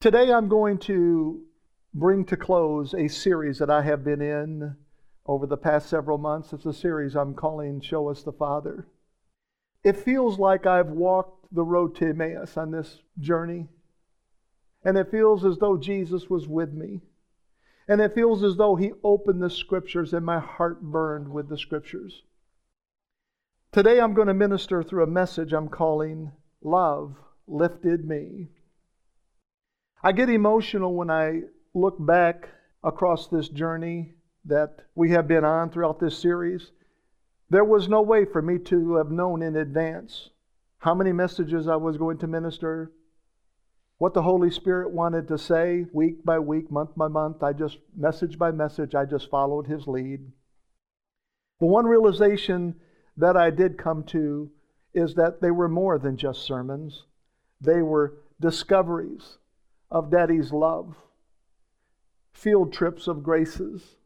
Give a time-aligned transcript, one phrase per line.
[0.00, 1.42] Today I'm going to
[1.92, 4.74] bring to close a series that I have been in
[5.26, 6.54] over the past several months.
[6.54, 8.88] It's a series I'm calling Show Us the Father.
[9.84, 13.68] It feels like I've walked the road to Emmaus on this journey,
[14.82, 17.02] and it feels as though Jesus was with me.
[17.86, 21.58] And it feels as though He opened the scriptures and my heart burned with the
[21.58, 22.22] scriptures.
[23.70, 26.32] Today I'm going to minister through a message I'm calling
[26.62, 28.48] Love Lifted Me.
[30.02, 31.42] I get emotional when I
[31.74, 32.48] look back
[32.82, 34.14] across this journey
[34.46, 36.70] that we have been on throughout this series.
[37.50, 40.30] There was no way for me to have known in advance
[40.78, 42.92] how many messages I was going to minister,
[43.98, 47.42] what the Holy Spirit wanted to say week by week, month by month.
[47.42, 50.20] I just, message by message, I just followed His lead.
[51.58, 52.76] The one realization
[53.18, 54.50] that I did come to
[54.94, 57.04] is that they were more than just sermons,
[57.60, 59.36] they were discoveries
[59.90, 60.96] of Daddy's love,
[62.32, 63.96] field trips of graces,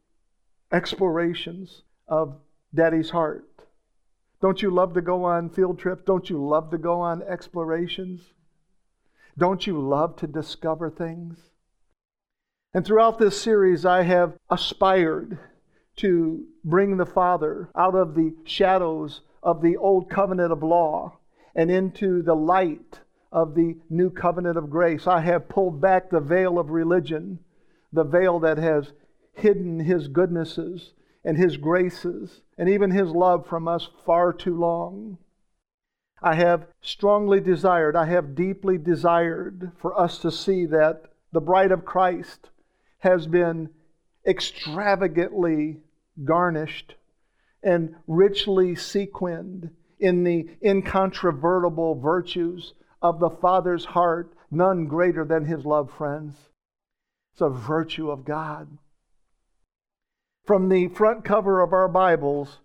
[0.73, 2.37] explorations of
[2.75, 3.45] Daddy's heart.
[4.41, 6.03] Don't you love to go on field trips?
[6.05, 8.21] Don't you love to go on explorations?
[9.39, 11.39] Don't you love to discover things?
[12.73, 15.39] And throughout this series, I have aspired
[15.97, 21.19] to bring the Father out of the shadows of the old covenant of law
[21.55, 23.01] and into the light
[23.35, 25.09] of the new covenant of grace.
[25.09, 27.41] I have pulled back the veil of religion,
[27.93, 28.93] the veil that has
[29.33, 30.93] hidden his goodnesses
[31.25, 35.19] and his graces and even his love from us far too long.
[36.23, 41.73] I have strongly desired, I have deeply desired for us to see that the bride
[41.73, 42.51] of Christ
[42.99, 43.69] has been
[44.25, 45.81] extravagantly
[46.25, 46.95] garnished
[47.65, 52.75] and richly sequined in the incontrovertible virtues
[53.05, 56.35] of the Father's heart, none greater than his love, friends.
[57.33, 58.79] It's a virtue of God.
[60.47, 62.61] From the front cover of our Bibles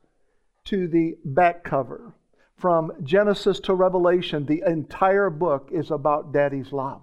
[0.65, 2.13] to the back cover,
[2.55, 7.01] from Genesis to Revelation, the entire book is about Daddy's love.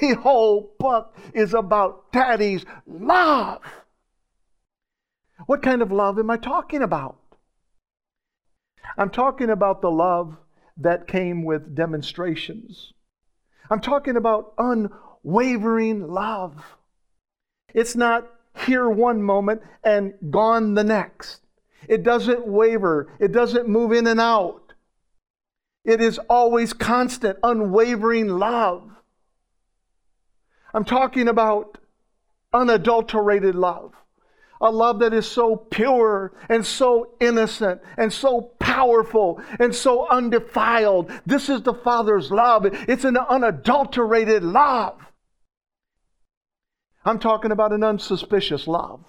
[0.00, 3.62] The whole book is about Daddy's love.
[5.46, 7.16] What kind of love am I talking about?
[8.98, 10.36] I'm talking about the love
[10.78, 12.92] that came with demonstrations.
[13.70, 16.64] I'm talking about unwavering love.
[17.74, 18.28] It's not
[18.66, 21.42] here one moment and gone the next.
[21.88, 24.72] It doesn't waver, it doesn't move in and out.
[25.84, 28.90] It is always constant, unwavering love.
[30.74, 31.78] I'm talking about
[32.52, 33.94] unadulterated love
[34.60, 38.40] a love that is so pure and so innocent and so
[38.78, 41.10] powerful and so undefiled.
[41.26, 42.66] This is the Father's love.
[42.66, 44.98] It's an unadulterated love.
[47.04, 49.04] I'm talking about an unsuspicious love.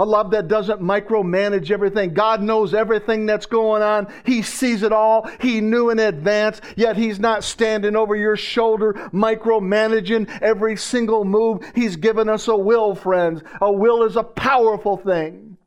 [0.00, 2.14] A love that doesn't micromanage everything.
[2.14, 4.06] God knows everything that's going on.
[4.24, 5.28] He sees it all.
[5.40, 11.68] He knew in advance, yet He's not standing over your shoulder, micromanaging every single move.
[11.74, 13.42] He's given us a will, friends.
[13.60, 15.58] A will is a powerful thing,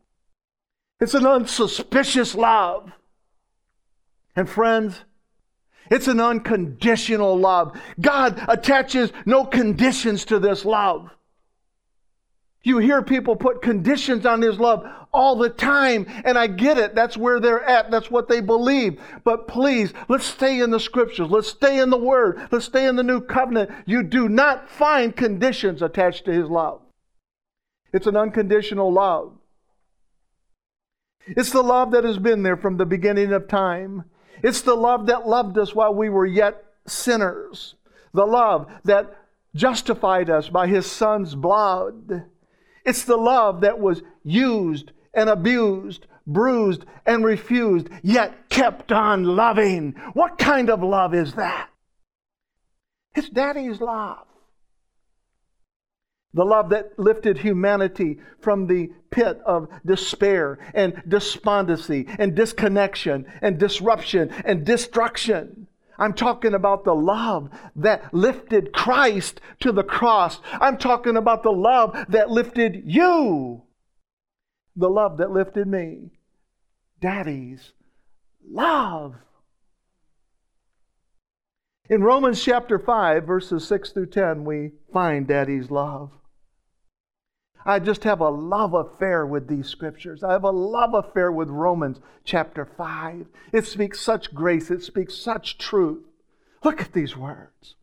[0.99, 2.93] it's an unsuspicious love.
[4.35, 5.01] And, friends,
[5.89, 7.79] it's an unconditional love.
[7.99, 11.09] God attaches no conditions to this love.
[12.63, 16.93] You hear people put conditions on His love all the time, and I get it.
[16.93, 17.89] That's where they're at.
[17.89, 19.01] That's what they believe.
[19.23, 21.29] But please, let's stay in the scriptures.
[21.29, 22.47] Let's stay in the Word.
[22.51, 23.71] Let's stay in the new covenant.
[23.85, 26.81] You do not find conditions attached to His love.
[27.91, 29.33] It's an unconditional love.
[31.27, 34.05] It's the love that has been there from the beginning of time.
[34.43, 37.75] It's the love that loved us while we were yet sinners.
[38.13, 39.17] The love that
[39.55, 42.25] justified us by His Son's blood.
[42.85, 49.95] It's the love that was used and abused, bruised and refused, yet kept on loving.
[50.13, 51.69] What kind of love is that?
[53.15, 54.25] It's daddy's love.
[56.33, 63.57] The love that lifted humanity from the pit of despair and despondency and disconnection and
[63.57, 65.67] disruption and destruction.
[65.97, 70.39] I'm talking about the love that lifted Christ to the cross.
[70.53, 73.63] I'm talking about the love that lifted you.
[74.75, 76.11] The love that lifted me.
[77.01, 77.73] Daddy's
[78.49, 79.15] love.
[81.89, 86.09] In Romans chapter 5, verses 6 through 10, we find Daddy's love.
[87.65, 90.23] I just have a love affair with these scriptures.
[90.23, 93.27] I have a love affair with Romans chapter 5.
[93.53, 96.03] It speaks such grace, it speaks such truth.
[96.63, 97.75] Look at these words.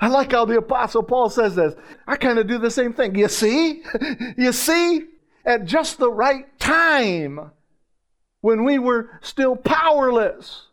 [0.00, 1.74] I like how the Apostle Paul says this.
[2.06, 3.14] I kind of do the same thing.
[3.14, 3.82] You see?
[4.36, 5.06] You see?
[5.44, 7.50] At just the right time,
[8.42, 10.66] when we were still powerless,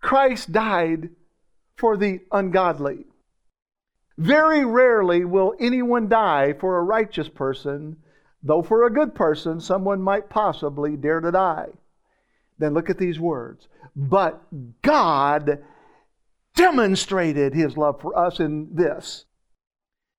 [0.00, 1.10] Christ died
[1.76, 3.06] for the ungodly.
[4.18, 7.96] Very rarely will anyone die for a righteous person,
[8.42, 11.68] though for a good person, someone might possibly dare to die.
[12.58, 13.68] Then look at these words.
[13.94, 14.42] But
[14.82, 15.62] God
[16.56, 19.24] demonstrated his love for us in this.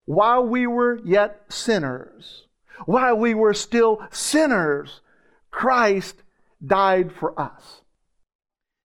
[0.06, 2.48] While we were yet sinners,
[2.86, 5.02] while we were still sinners,
[5.52, 6.24] Christ
[6.66, 7.82] died for us.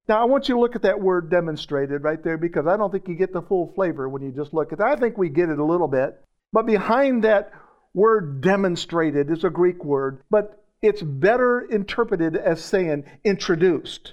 [0.06, 2.90] Now, I want you to look at that word demonstrated right there because I don't
[2.90, 4.86] think you get the full flavor when you just look at that.
[4.86, 6.20] I think we get it a little bit.
[6.52, 7.50] But behind that
[7.94, 14.12] word demonstrated is a Greek word, but it's better interpreted as saying introduced.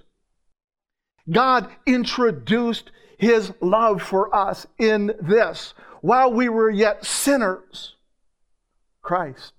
[1.30, 5.74] God introduced his love for us in this.
[6.02, 7.96] While we were yet sinners,
[9.02, 9.54] Christ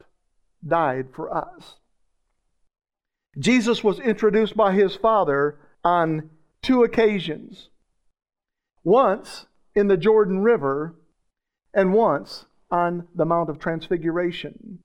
[0.66, 1.76] died for us.
[3.38, 6.30] Jesus was introduced by his Father on
[6.62, 7.68] two occasions
[8.84, 10.94] once in the Jordan River,
[11.72, 14.80] and once on the Mount of Transfiguration.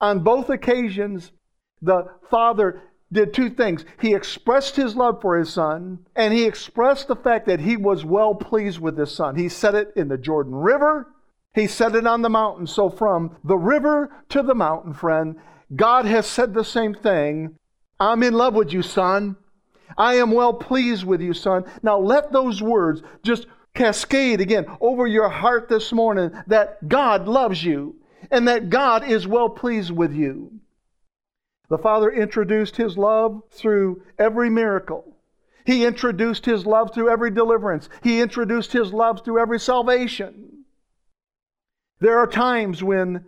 [0.00, 1.32] On both occasions,
[1.80, 3.84] the Father did two things.
[4.00, 8.04] He expressed his love for his son, and he expressed the fact that he was
[8.04, 9.36] well pleased with his son.
[9.36, 11.06] He said it in the Jordan River,
[11.54, 12.66] he said it on the mountain.
[12.66, 15.36] So, from the river to the mountain, friend,
[15.74, 17.56] God has said the same thing.
[17.98, 19.36] I'm in love with you, son.
[19.96, 21.64] I am well pleased with you, son.
[21.82, 27.62] Now let those words just cascade again over your heart this morning that God loves
[27.62, 27.96] you
[28.30, 30.52] and that God is well pleased with you.
[31.68, 35.16] The Father introduced His love through every miracle.
[35.64, 37.88] He introduced His love through every deliverance.
[38.02, 40.64] He introduced His love through every salvation.
[41.98, 43.24] There are times when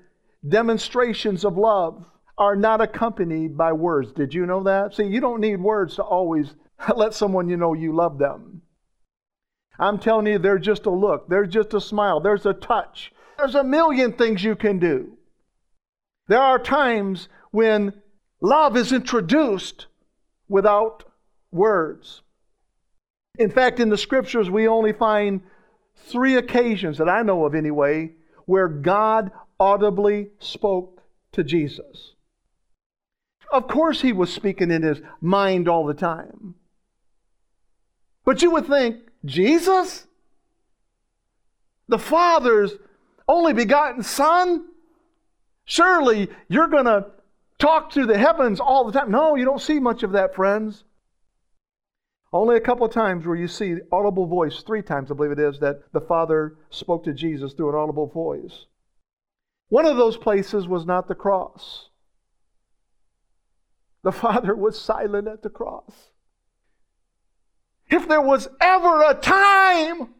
[0.46, 2.04] demonstrations of love
[2.38, 4.12] are not accompanied by words.
[4.12, 4.94] Did you know that?
[4.94, 6.54] See, you don't need words to always
[6.96, 8.62] let someone you know you love them.
[9.78, 13.54] I'm telling you, there's just a look, there's just a smile, there's a touch, there's
[13.54, 15.16] a million things you can do.
[16.26, 17.92] There are times when
[18.40, 19.86] love is introduced
[20.48, 21.04] without
[21.52, 22.22] words.
[23.38, 25.42] In fact, in the scriptures, we only find
[25.94, 28.12] three occasions that I know of anyway
[28.46, 29.30] where God
[29.60, 31.02] audibly spoke
[31.32, 32.14] to Jesus.
[33.52, 36.54] Of course, he was speaking in his mind all the time.
[38.24, 40.06] But you would think, Jesus?
[41.88, 42.72] The Father's
[43.26, 44.66] only begotten Son?
[45.64, 47.06] Surely you're going to
[47.58, 49.10] talk to the heavens all the time.
[49.10, 50.84] No, you don't see much of that, friends.
[52.32, 55.38] Only a couple of times where you see audible voice, three times I believe it
[55.38, 58.66] is, that the Father spoke to Jesus through an audible voice.
[59.70, 61.88] One of those places was not the cross.
[64.02, 66.10] The Father was silent at the cross.
[67.90, 70.14] If there was ever a time,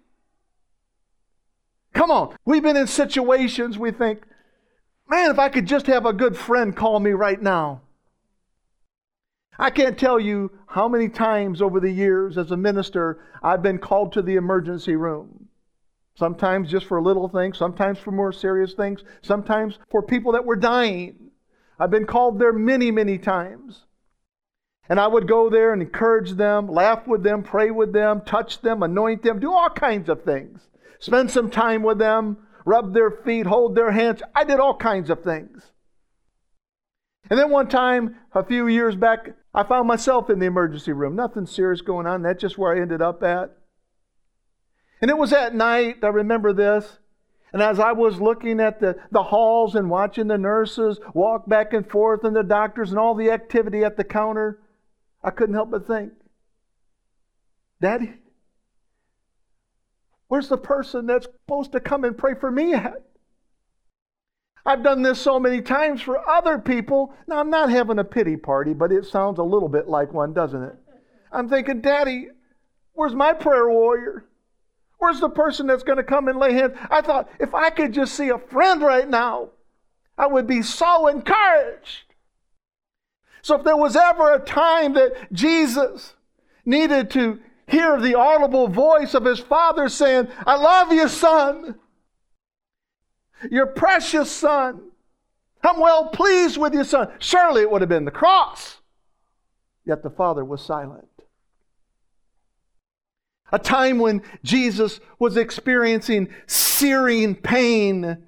[1.92, 4.22] come on, we've been in situations we think,
[5.08, 7.82] man, if I could just have a good friend call me right now.
[9.58, 13.78] I can't tell you how many times over the years as a minister I've been
[13.78, 15.48] called to the emergency room.
[16.14, 20.56] Sometimes just for little things, sometimes for more serious things, sometimes for people that were
[20.56, 21.27] dying.
[21.78, 23.84] I've been called there many, many times.
[24.88, 28.62] And I would go there and encourage them, laugh with them, pray with them, touch
[28.62, 30.60] them, anoint them, do all kinds of things.
[30.98, 34.22] Spend some time with them, rub their feet, hold their hands.
[34.34, 35.62] I did all kinds of things.
[37.30, 41.14] And then one time, a few years back, I found myself in the emergency room.
[41.14, 42.22] Nothing serious going on.
[42.22, 43.54] That's just where I ended up at.
[45.02, 46.97] And it was at night, I remember this.
[47.52, 51.72] And as I was looking at the, the halls and watching the nurses walk back
[51.72, 54.60] and forth and the doctors and all the activity at the counter,
[55.22, 56.12] I couldn't help but think,
[57.80, 58.14] Daddy,
[60.28, 63.02] where's the person that's supposed to come and pray for me at?
[64.66, 67.14] I've done this so many times for other people.
[67.26, 70.34] Now, I'm not having a pity party, but it sounds a little bit like one,
[70.34, 70.74] doesn't it?
[71.32, 72.28] I'm thinking, Daddy,
[72.92, 74.27] where's my prayer warrior?
[74.98, 76.76] Where's the person that's going to come and lay hands?
[76.90, 79.50] I thought, if I could just see a friend right now,
[80.16, 82.14] I would be so encouraged.
[83.42, 86.14] So if there was ever a time that Jesus
[86.64, 87.38] needed to
[87.68, 91.76] hear the audible voice of his father saying, I love you, son.
[93.50, 94.90] Your precious son.
[95.62, 97.12] I'm well pleased with you, son.
[97.20, 98.78] Surely it would have been the cross.
[99.84, 101.08] Yet the father was silent.
[103.50, 108.18] A time when Jesus was experiencing searing pain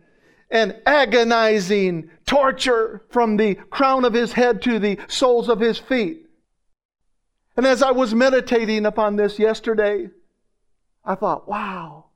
[0.51, 6.27] and agonizing torture from the crown of his head to the soles of his feet.
[7.57, 10.09] And as I was meditating upon this yesterday,
[11.05, 12.07] I thought, wow,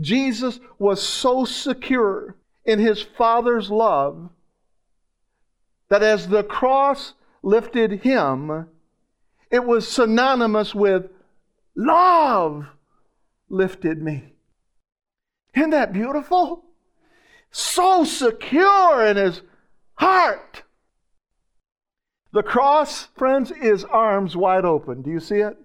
[0.00, 4.30] Jesus was so secure in his Father's love
[5.88, 8.66] that as the cross lifted him,
[9.50, 11.10] it was synonymous with
[11.76, 12.66] love
[13.48, 14.32] lifted me.
[15.54, 16.64] Isn't that beautiful?
[17.50, 19.42] So secure in his
[19.94, 20.62] heart.
[22.32, 25.02] The cross, friends, is arms wide open.
[25.02, 25.56] Do you see it?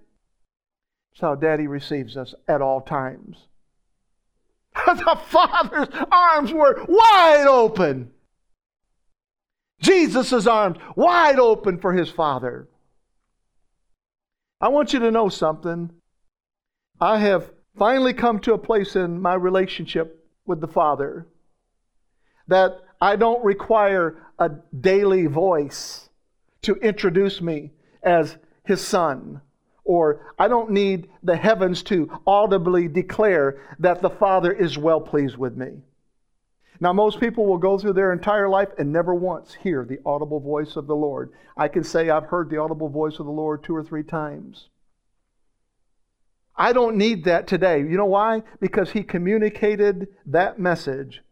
[1.10, 3.48] That's how Daddy receives us at all times.
[4.86, 8.12] the Father's arms were wide open.
[9.80, 12.68] Jesus' arms wide open for his Father.
[14.60, 15.90] I want you to know something.
[17.00, 21.26] I have finally come to a place in my relationship with the Father
[22.48, 26.10] that I don't require a daily voice
[26.62, 27.70] to introduce me
[28.02, 29.40] as his son
[29.84, 35.36] or I don't need the heavens to audibly declare that the Father is well pleased
[35.36, 35.82] with me.
[36.80, 40.40] Now, most people will go through their entire life and never once hear the audible
[40.40, 41.32] voice of the Lord.
[41.56, 44.69] I can say I've heard the audible voice of the Lord two or three times.
[46.56, 47.78] I don't need that today.
[47.78, 48.42] You know why?
[48.60, 51.22] Because He communicated that message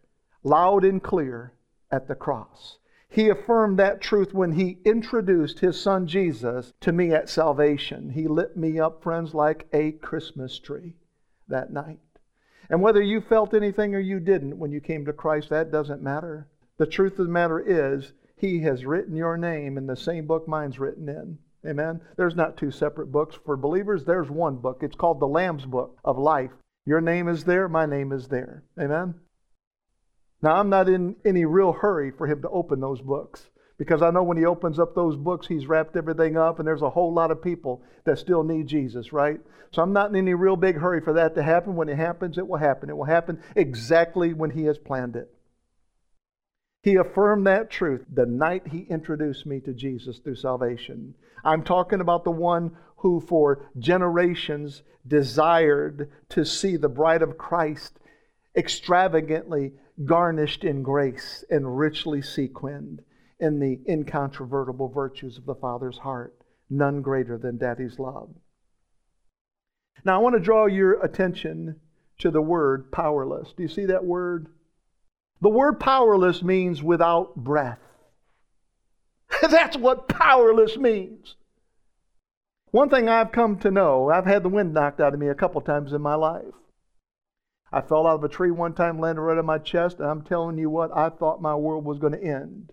[0.43, 1.53] loud and clear
[1.91, 2.79] at the cross.
[3.11, 8.11] He affirmed that truth when He introduced His Son Jesus to me at salvation.
[8.11, 10.95] He lit me up, friends, like a Christmas tree
[11.49, 12.01] that night.
[12.71, 16.03] And whether you felt anything or you didn't when you came to Christ, that doesn't
[16.03, 16.49] matter.
[16.77, 20.47] The truth of the matter is, He has written your name in the same book
[20.47, 21.39] mine's written in.
[21.67, 22.01] Amen.
[22.17, 23.37] There's not two separate books.
[23.45, 24.79] For believers, there's one book.
[24.83, 26.53] It's called the Lamb's Book of Life.
[26.87, 28.63] Your name is there, my name is there.
[28.81, 29.15] Amen.
[30.41, 34.11] Now, I'm not in any real hurry for him to open those books because I
[34.11, 37.13] know when he opens up those books, he's wrapped everything up, and there's a whole
[37.13, 39.41] lot of people that still need Jesus, right?
[39.73, 41.77] So I'm not in any real big hurry for that to happen.
[41.77, 42.91] When it happens, it will happen.
[42.91, 45.33] It will happen exactly when he has planned it.
[46.89, 51.13] He affirmed that truth the night he introduced me to Jesus through salvation.
[51.45, 57.99] I'm talking about the one who, for generations, desired to see the bride of Christ
[58.57, 59.75] extravagantly
[60.07, 63.03] garnished in grace and richly sequined
[63.39, 68.31] in the incontrovertible virtues of the Father's heart, none greater than Daddy's love.
[70.07, 71.81] Now, I want to draw your attention
[72.21, 73.53] to the word powerless.
[73.55, 74.49] Do you see that word?
[75.41, 77.79] The word powerless means without breath.
[79.43, 81.37] That's what powerless means.
[82.71, 85.35] One thing I've come to know, I've had the wind knocked out of me a
[85.35, 86.55] couple times in my life.
[87.71, 90.23] I fell out of a tree one time, landed right on my chest, and I'm
[90.23, 92.73] telling you what, I thought my world was going to end.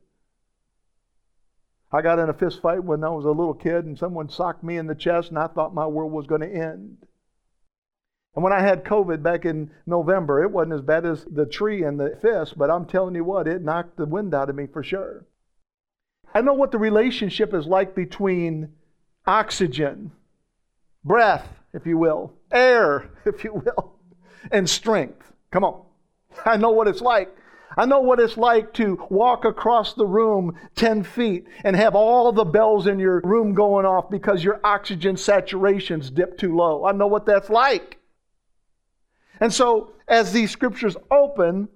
[1.91, 4.63] I got in a fist fight when I was a little kid, and someone socked
[4.63, 7.04] me in the chest, and I thought my world was going to end.
[8.35, 11.83] And when I had COVID back in November, it wasn't as bad as the tree
[11.83, 14.67] and the fist, but I'm telling you what, it knocked the wind out of me
[14.67, 15.25] for sure.
[16.33, 18.73] I know what the relationship is like between
[19.25, 20.11] oxygen,
[21.03, 23.93] breath, if you will, air, if you will,
[24.51, 25.31] and strength.
[25.51, 25.83] Come on.
[26.45, 27.33] I know what it's like.
[27.77, 32.31] I know what it's like to walk across the room 10 feet and have all
[32.33, 36.85] the bells in your room going off because your oxygen saturation's dipped too low.
[36.85, 37.99] I know what that's like.
[39.39, 41.69] And so, as these scriptures open,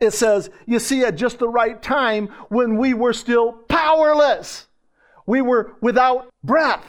[0.00, 4.66] it says, you see, at just the right time when we were still powerless,
[5.26, 6.84] we were without breath.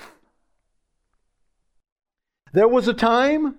[2.53, 3.55] There was a time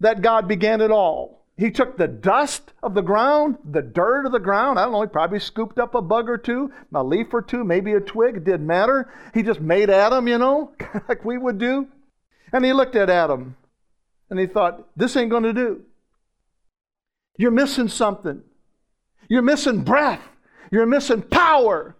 [0.00, 1.44] that God began it all.
[1.56, 4.78] He took the dust of the ground, the dirt of the ground.
[4.78, 7.62] I don't know, he probably scooped up a bug or two, a leaf or two,
[7.62, 8.36] maybe a twig.
[8.36, 9.12] It didn't matter.
[9.32, 10.72] He just made Adam, you know,
[11.08, 11.86] like we would do.
[12.52, 13.56] And he looked at Adam
[14.34, 15.82] and he thought, this ain't going to do.
[17.36, 18.42] You're missing something.
[19.28, 20.22] You're missing breath.
[20.72, 21.94] You're missing power.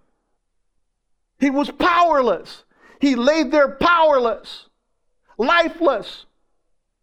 [1.39, 2.65] He was powerless.
[3.01, 4.67] He laid there powerless,
[5.39, 6.27] lifeless,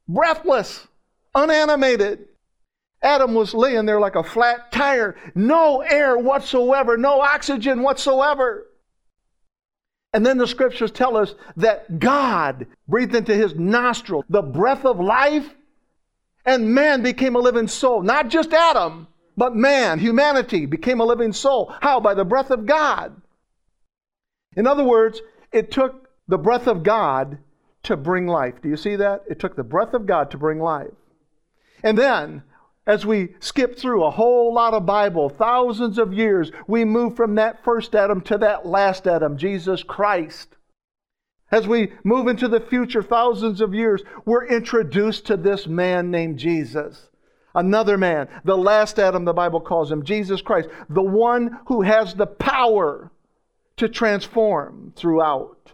[0.06, 0.86] breathless,
[1.34, 2.28] unanimated.
[3.02, 8.68] Adam was laying there like a flat tire, no air whatsoever, no oxygen whatsoever.
[10.14, 15.00] And then the scriptures tell us that God breathed into his nostril the breath of
[15.00, 15.50] life,
[16.46, 18.02] and man became a living soul.
[18.02, 21.74] Not just Adam, but man, humanity became a living soul.
[21.82, 22.00] How?
[22.00, 23.22] By the breath of God.
[24.56, 25.22] In other words,
[25.54, 27.38] it took the breath of God
[27.84, 28.56] to bring life.
[28.62, 29.24] Do you see that?
[29.30, 30.92] It took the breath of God to bring life.
[31.84, 32.44] And then,
[32.88, 37.36] as we skip through a whole lot of Bible, thousands of years, we move from
[37.36, 40.56] that first Adam to that last Adam, Jesus Christ.
[41.52, 46.40] As we move into the future, thousands of years, we're introduced to this man named
[46.40, 47.10] Jesus.
[47.54, 52.14] Another man, the last Adam, the Bible calls him, Jesus Christ, the one who has
[52.14, 53.12] the power
[53.76, 55.74] to transform throughout.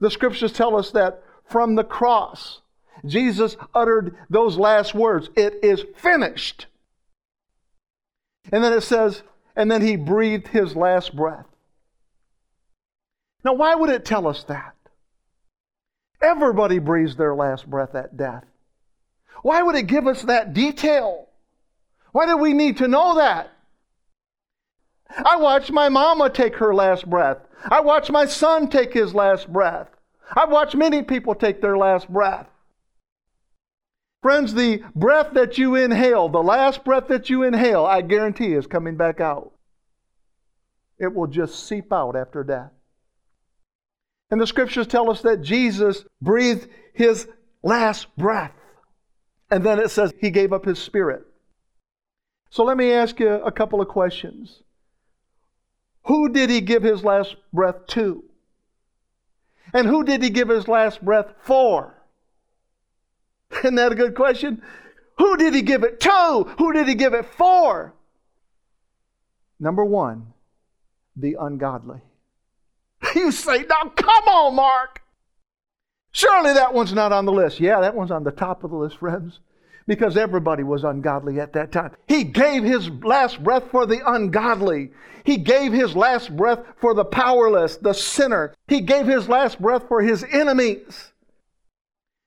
[0.00, 2.60] The scriptures tell us that from the cross,
[3.04, 6.66] Jesus uttered those last words It is finished.
[8.52, 9.22] And then it says,
[9.56, 11.46] and then he breathed his last breath.
[13.44, 14.74] Now, why would it tell us that?
[16.20, 18.44] Everybody breathes their last breath at death.
[19.42, 21.28] Why would it give us that detail?
[22.12, 23.50] Why do we need to know that?
[25.24, 27.38] I watched my mama take her last breath.
[27.64, 29.88] I watched my son take his last breath.
[30.34, 32.48] I've watched many people take their last breath.
[34.26, 38.66] Friends, the breath that you inhale, the last breath that you inhale, I guarantee is
[38.66, 39.52] coming back out.
[40.98, 42.72] It will just seep out after death.
[44.28, 47.28] And the scriptures tell us that Jesus breathed his
[47.62, 48.50] last breath.
[49.48, 51.24] And then it says he gave up his spirit.
[52.50, 54.60] So let me ask you a couple of questions.
[56.06, 58.24] Who did he give his last breath to?
[59.72, 61.95] And who did he give his last breath for?
[63.58, 64.62] Isn't that a good question?
[65.18, 66.54] Who did he give it to?
[66.58, 67.94] Who did he give it for?
[69.58, 70.32] Number one,
[71.16, 72.00] the ungodly.
[73.14, 75.00] You say, now come on, Mark.
[76.12, 77.60] Surely that one's not on the list.
[77.60, 79.40] Yeah, that one's on the top of the list, friends,
[79.86, 81.92] because everybody was ungodly at that time.
[82.08, 84.92] He gave his last breath for the ungodly.
[85.24, 88.54] He gave his last breath for the powerless, the sinner.
[88.66, 91.12] He gave his last breath for his enemies.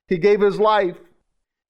[0.07, 0.97] He gave his life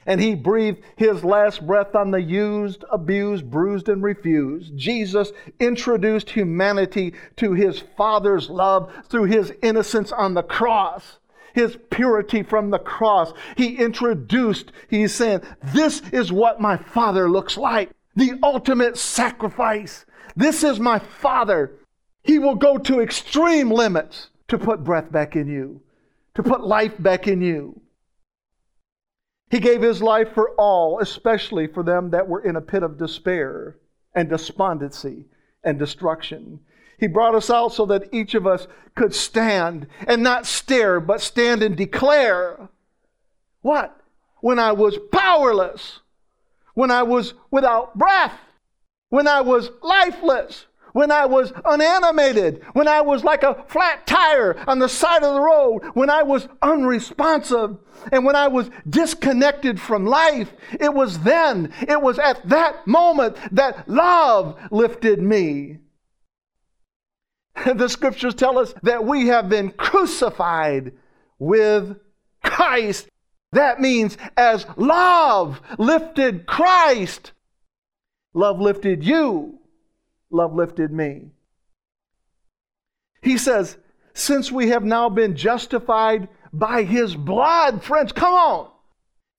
[0.10, 4.76] and he breathed his last breath on the used, abused, bruised, and refused.
[4.76, 11.20] Jesus introduced humanity to his Father's love through his innocence on the cross,
[11.54, 13.34] his purity from the cross.
[13.56, 15.42] He introduced, he's saying,
[15.76, 20.08] This is what my Father looks like the ultimate sacrifice.
[20.36, 21.76] This is my Father.
[22.24, 25.82] He will go to extreme limits to put breath back in you,
[26.34, 27.80] to put life back in you.
[29.50, 32.98] He gave his life for all, especially for them that were in a pit of
[32.98, 33.78] despair
[34.14, 35.26] and despondency
[35.64, 36.60] and destruction.
[37.00, 41.22] He brought us out so that each of us could stand and not stare, but
[41.22, 42.70] stand and declare.
[43.62, 43.96] What?
[44.42, 46.00] When I was powerless,
[46.74, 48.38] when I was without breath,
[49.10, 54.58] when I was lifeless, when I was unanimated, when I was like a flat tire
[54.68, 57.78] on the side of the road, when I was unresponsive,
[58.12, 63.38] and when I was disconnected from life, it was then, it was at that moment
[63.52, 65.80] that love lifted me.
[67.76, 70.94] The scriptures tell us that we have been crucified
[71.40, 71.98] with
[72.42, 73.10] Christ.
[73.52, 77.34] That means as love lifted Christ,
[78.34, 79.59] love lifted you
[80.32, 81.32] love lifted me.
[83.22, 83.78] He says,
[84.14, 88.70] since we have now been justified by his blood, friends, come on.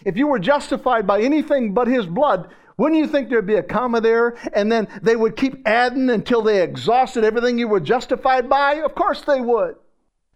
[0.05, 3.62] If you were justified by anything but his blood, wouldn't you think there'd be a
[3.62, 8.48] comma there and then they would keep adding until they exhausted everything you were justified
[8.48, 8.76] by?
[8.76, 9.76] Of course they would.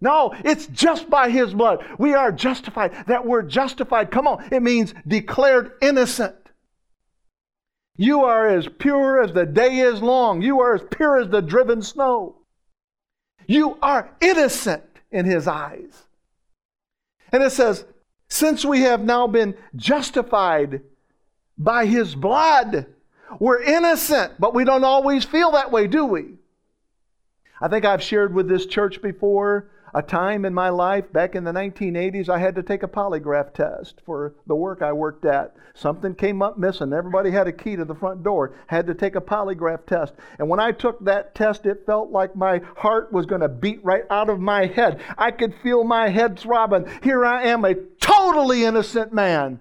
[0.00, 1.82] No, it's just by his blood.
[1.98, 3.06] We are justified.
[3.06, 6.34] That word justified, come on, it means declared innocent.
[7.96, 10.42] You are as pure as the day is long.
[10.42, 12.36] You are as pure as the driven snow.
[13.46, 16.02] You are innocent in his eyes.
[17.30, 17.84] And it says,
[18.28, 20.80] since we have now been justified
[21.56, 22.86] by his blood,
[23.38, 26.34] we're innocent, but we don't always feel that way, do we?
[27.60, 31.44] I think I've shared with this church before a time in my life back in
[31.44, 35.54] the 1980s, I had to take a polygraph test for the work I worked at.
[35.74, 36.92] Something came up missing.
[36.92, 38.54] Everybody had a key to the front door.
[38.66, 40.14] Had to take a polygraph test.
[40.38, 43.84] And when I took that test, it felt like my heart was going to beat
[43.84, 45.00] right out of my head.
[45.16, 46.90] I could feel my head throbbing.
[47.02, 49.60] Here I am, a totally innocent man.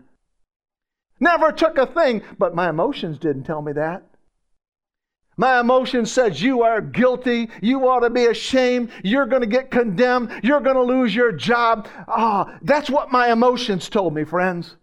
[1.19, 4.03] Never took a thing, but my emotions didn't tell me that.
[5.37, 7.49] My emotion says you are guilty.
[7.61, 8.91] You ought to be ashamed.
[9.03, 10.31] You're going to get condemned.
[10.43, 11.87] You're going to lose your job.
[12.07, 14.75] Ah, oh, that's what my emotions told me, friends.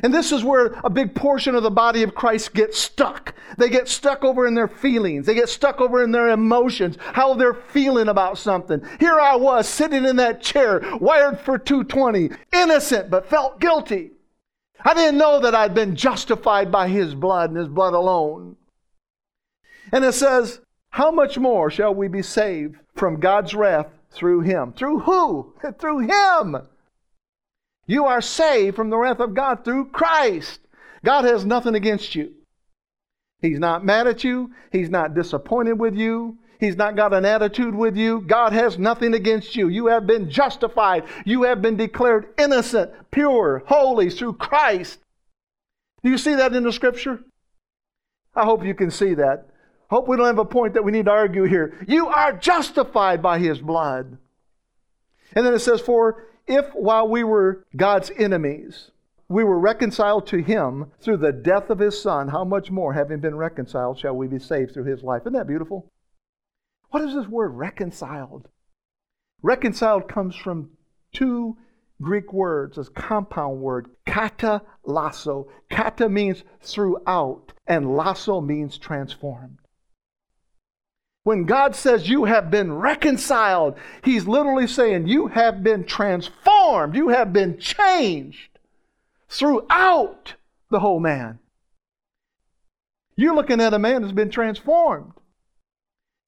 [0.00, 3.34] And this is where a big portion of the body of Christ gets stuck.
[3.56, 5.26] They get stuck over in their feelings.
[5.26, 8.80] They get stuck over in their emotions, how they're feeling about something.
[9.00, 14.12] Here I was sitting in that chair, wired for 220, innocent, but felt guilty.
[14.84, 18.56] I didn't know that I'd been justified by His blood and His blood alone.
[19.92, 24.72] And it says, How much more shall we be saved from God's wrath through Him?
[24.72, 25.54] Through who?
[25.78, 26.56] through Him.
[27.86, 30.60] You are saved from the wrath of God through Christ.
[31.04, 32.34] God has nothing against you.
[33.40, 34.50] He's not mad at you.
[34.72, 36.38] He's not disappointed with you.
[36.60, 38.20] He's not got an attitude with you.
[38.20, 39.68] God has nothing against you.
[39.68, 41.04] You have been justified.
[41.24, 44.98] You have been declared innocent, pure, holy through Christ.
[46.02, 47.20] Do you see that in the scripture?
[48.34, 49.46] I hope you can see that.
[49.90, 51.78] Hope we don't have a point that we need to argue here.
[51.86, 54.18] You are justified by his blood.
[55.34, 58.90] And then it says, For if while we were God's enemies,
[59.28, 63.20] we were reconciled to him through the death of his son, how much more, having
[63.20, 65.22] been reconciled, shall we be saved through his life?
[65.22, 65.90] Isn't that beautiful?
[66.90, 68.48] What is this word reconciled?
[69.42, 70.70] Reconciled comes from
[71.12, 71.56] two
[72.00, 75.48] Greek words, a compound word, kata lasso.
[75.70, 79.58] Kata means throughout, and lasso means transformed.
[81.28, 87.10] When God says you have been reconciled, He's literally saying you have been transformed, you
[87.10, 88.58] have been changed
[89.28, 90.32] throughout
[90.70, 91.38] the whole man.
[93.14, 95.12] You're looking at a man that's been transformed.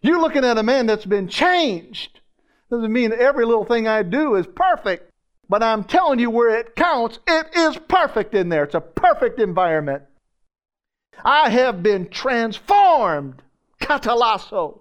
[0.02, 2.20] You're looking at a man that's been changed.
[2.70, 5.10] Doesn't mean every little thing I do is perfect,
[5.48, 8.64] but I'm telling you where it counts, it is perfect in there.
[8.64, 10.02] It's a perfect environment.
[11.24, 13.40] I have been transformed.
[13.80, 14.79] Catalasso.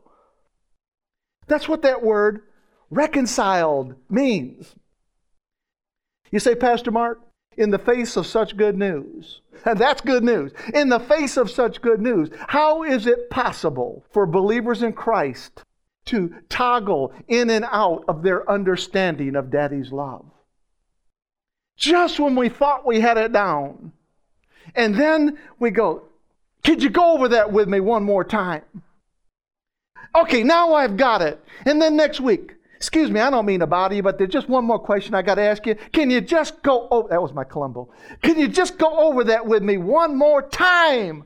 [1.50, 2.44] That's what that word
[2.90, 4.76] reconciled means.
[6.32, 7.20] You say, Pastor Mark,
[7.58, 11.50] in the face of such good news, and that's good news, in the face of
[11.50, 15.64] such good news, how is it possible for believers in Christ
[16.06, 20.26] to toggle in and out of their understanding of Daddy's love?
[21.76, 23.92] Just when we thought we had it down,
[24.76, 26.04] and then we go,
[26.64, 28.64] Could you go over that with me one more time?
[30.16, 31.44] Okay, now I've got it.
[31.66, 34.50] And then next week, excuse me, I don't mean to bother you, but there's just
[34.50, 35.76] one more question I got to ask you.
[35.92, 37.90] Can you just go, oh, that was my Columbo.
[38.22, 41.26] Can you just go over that with me one more time?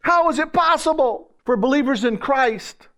[0.00, 2.88] How is it possible for believers in Christ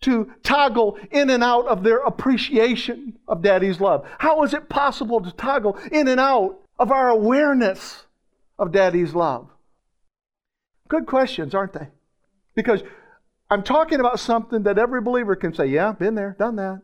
[0.00, 4.06] to toggle in and out of their appreciation of Daddy's love?
[4.18, 8.04] How is it possible to toggle in and out of our awareness
[8.58, 9.48] of Daddy's love?
[10.88, 11.88] Good questions, aren't they?
[12.54, 12.82] Because
[13.50, 16.82] I'm talking about something that every believer can say, Yeah, been there, done that.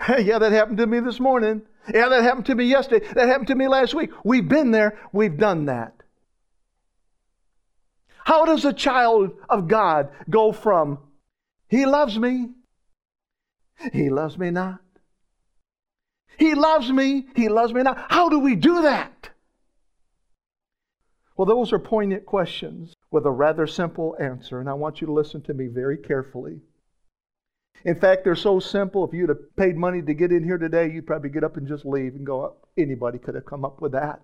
[0.24, 1.62] yeah, that happened to me this morning.
[1.92, 3.06] Yeah, that happened to me yesterday.
[3.14, 4.10] That happened to me last week.
[4.24, 5.94] We've been there, we've done that.
[8.24, 10.98] How does a child of God go from,
[11.68, 12.50] He loves me,
[13.92, 14.80] He loves me not?
[16.38, 18.06] He loves me, He loves me not.
[18.10, 19.30] How do we do that?
[21.36, 25.12] Well, those are poignant questions with a rather simple answer, and I want you to
[25.12, 26.60] listen to me very carefully.
[27.84, 30.90] In fact, they're so simple, if you'd have paid money to get in here today,
[30.90, 33.92] you'd probably get up and just leave and go, anybody could have come up with
[33.92, 34.20] that.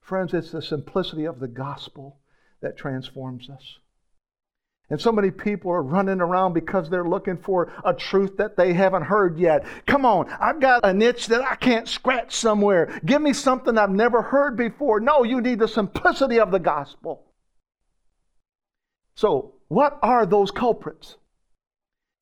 [0.00, 2.18] Friends, it's the simplicity of the gospel
[2.60, 3.78] that transforms us.
[4.90, 8.74] And so many people are running around because they're looking for a truth that they
[8.74, 9.64] haven't heard yet.
[9.86, 13.00] Come on, I've got an itch that I can't scratch somewhere.
[13.04, 15.00] Give me something I've never heard before.
[15.00, 17.23] No, you need the simplicity of the gospel.
[19.14, 21.16] So, what are those culprits?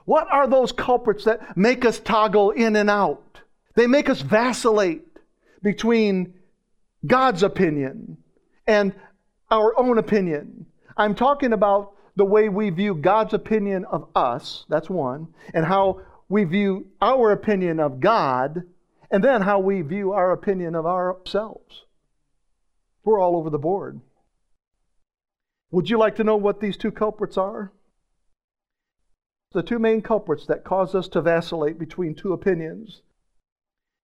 [0.04, 3.40] What are those culprits that make us toggle in and out?
[3.74, 5.06] They make us vacillate
[5.62, 6.34] between
[7.06, 8.18] God's opinion
[8.66, 8.94] and
[9.50, 10.66] our own opinion.
[10.96, 16.02] I'm talking about the way we view God's opinion of us, that's one, and how
[16.28, 18.62] we view our opinion of God,
[19.10, 21.84] and then how we view our opinion of ourselves.
[23.04, 24.00] We're all over the board.
[25.72, 27.72] Would you like to know what these two culprits are?
[29.52, 33.00] The two main culprits that cause us to vacillate between two opinions.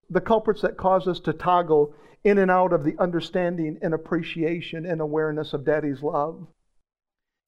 [0.09, 4.83] The culprits that cause us to toggle in and out of the understanding and appreciation
[4.83, 6.47] and awareness of Daddy's love.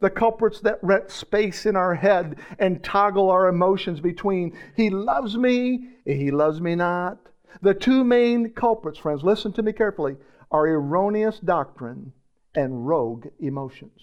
[0.01, 5.36] The culprits that rent space in our head and toggle our emotions between He loves
[5.36, 7.17] me, He loves me not.
[7.63, 10.17] The two main culprits, friends, listen to me carefully,
[10.51, 12.13] are erroneous doctrine
[12.56, 14.02] and rogue emotions.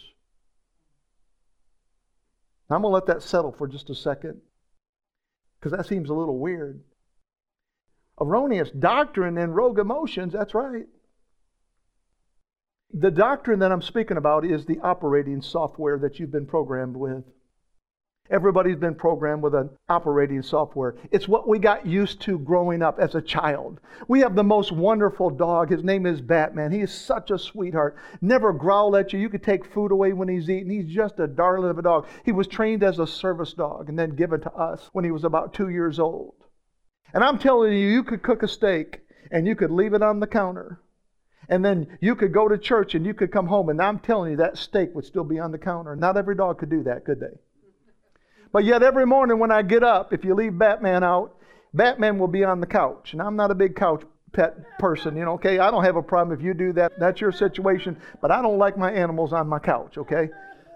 [2.69, 4.41] Now, I'm going to let that settle for just a second
[5.59, 6.83] because that seems a little weird.
[8.21, 10.87] Erroneous doctrine and rogue emotions, that's right.
[12.93, 17.25] the doctrine that I'm speaking about is the operating software that you've been programmed with.
[18.31, 20.97] Everybody's been programmed with an operating software.
[21.11, 23.81] It's what we got used to growing up as a child.
[24.07, 25.71] We have the most wonderful dog.
[25.71, 26.71] His name is Batman.
[26.71, 27.97] He is such a sweetheart.
[28.21, 29.19] Never growl at you.
[29.19, 30.71] You could take food away when he's eating.
[30.71, 32.07] He's just a darling of a dog.
[32.25, 35.25] He was trained as a service dog and then given to us when he was
[35.25, 36.35] about two years old.
[37.14, 40.21] And I'm telling you, you could cook a steak and you could leave it on
[40.21, 40.81] the counter.
[41.49, 44.33] And then you could go to church and you could come home, and I'm telling
[44.33, 45.97] you, that steak would still be on the counter.
[45.97, 47.38] Not every dog could do that, could they?
[48.53, 51.37] But yet, every morning when I get up, if you leave Batman out,
[51.75, 53.13] Batman will be on the couch.
[53.13, 55.59] And I'm not a big couch pet person, you know, okay?
[55.59, 56.93] I don't have a problem if you do that.
[56.99, 58.01] That's your situation.
[58.21, 60.29] But I don't like my animals on my couch, okay?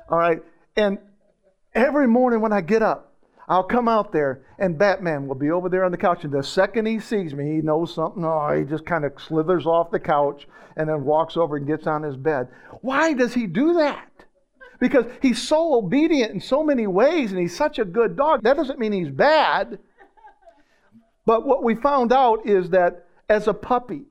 [0.09, 0.43] All right?
[0.77, 0.99] And
[1.75, 3.13] every morning when I get up,
[3.49, 6.25] I'll come out there and Batman will be over there on the couch.
[6.25, 8.25] And the second he sees me, he knows something.
[8.25, 11.87] Oh, he just kind of slithers off the couch and then walks over and gets
[11.87, 12.49] on his bed.
[12.81, 14.09] Why does he do that?
[14.83, 18.43] Because he's so obedient in so many ways and he's such a good dog.
[18.43, 19.79] That doesn't mean he's bad.
[21.25, 24.03] But what we found out is that as a puppy,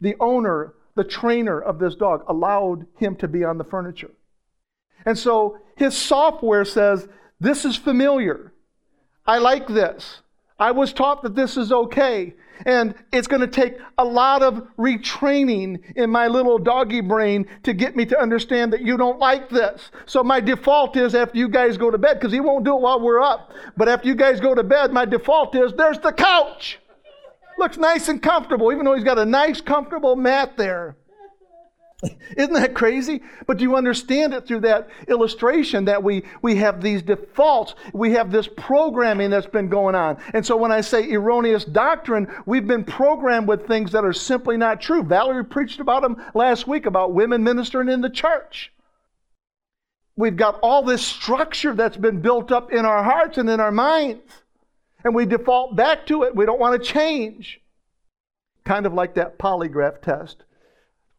[0.00, 4.12] the owner, the trainer of this dog, allowed him to be on the furniture.
[5.04, 7.06] And so his software says,
[7.38, 8.54] This is familiar.
[9.26, 10.22] I like this.
[10.58, 12.32] I was taught that this is okay.
[12.66, 17.72] And it's going to take a lot of retraining in my little doggy brain to
[17.72, 19.90] get me to understand that you don't like this.
[20.06, 22.80] So my default is after you guys go to bed, because he won't do it
[22.80, 23.52] while we're up.
[23.76, 26.78] But after you guys go to bed, my default is there's the couch.
[27.58, 30.96] Looks nice and comfortable, even though he's got a nice, comfortable mat there.
[32.36, 33.20] Isn't that crazy?
[33.46, 37.74] But do you understand it through that illustration that we, we have these defaults?
[37.92, 40.18] We have this programming that's been going on.
[40.32, 44.56] And so when I say erroneous doctrine, we've been programmed with things that are simply
[44.56, 45.02] not true.
[45.02, 48.72] Valerie preached about them last week about women ministering in the church.
[50.16, 53.72] We've got all this structure that's been built up in our hearts and in our
[53.72, 54.22] minds.
[55.04, 56.34] And we default back to it.
[56.34, 57.60] We don't want to change.
[58.64, 60.44] Kind of like that polygraph test.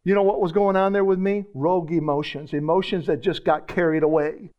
[0.04, 1.46] You know what was going on there with me?
[1.54, 4.50] Rogue emotions, emotions that just got carried away.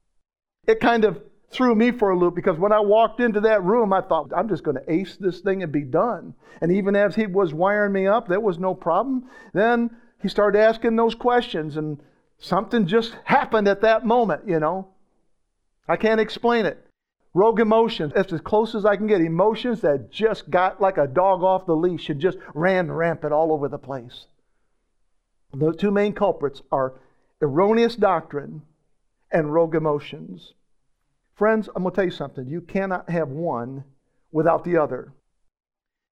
[0.66, 3.92] It kind of threw me for a loop because when I walked into that room,
[3.92, 6.34] I thought, I'm just going to ace this thing and be done.
[6.60, 9.28] And even as he was wiring me up, there was no problem.
[9.52, 9.90] Then
[10.22, 12.00] he started asking those questions, and
[12.38, 14.88] something just happened at that moment, you know.
[15.88, 16.86] I can't explain it.
[17.34, 19.20] Rogue emotions, that's as close as I can get.
[19.20, 23.52] Emotions that just got like a dog off the leash and just ran rampant all
[23.52, 24.26] over the place.
[25.54, 26.94] The two main culprits are
[27.42, 28.62] erroneous doctrine
[29.30, 30.54] and rogue emotions.
[31.34, 32.46] Friends, I'm going to tell you something.
[32.46, 33.84] You cannot have one
[34.30, 35.12] without the other.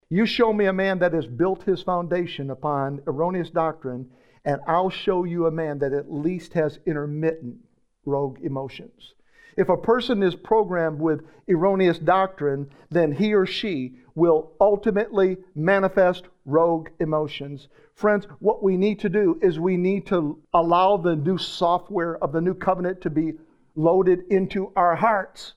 [0.08, 4.10] You show me a man that has built his foundation upon erroneous doctrine,
[4.44, 7.58] and I'll show you a man that at least has intermittent
[8.04, 9.14] rogue emotions.
[9.56, 16.24] If a person is programmed with erroneous doctrine, then he or she will ultimately manifest
[16.44, 17.68] rogue emotions.
[18.00, 22.32] Friends, what we need to do is we need to allow the new software of
[22.32, 23.34] the new covenant to be
[23.76, 25.52] loaded into our hearts.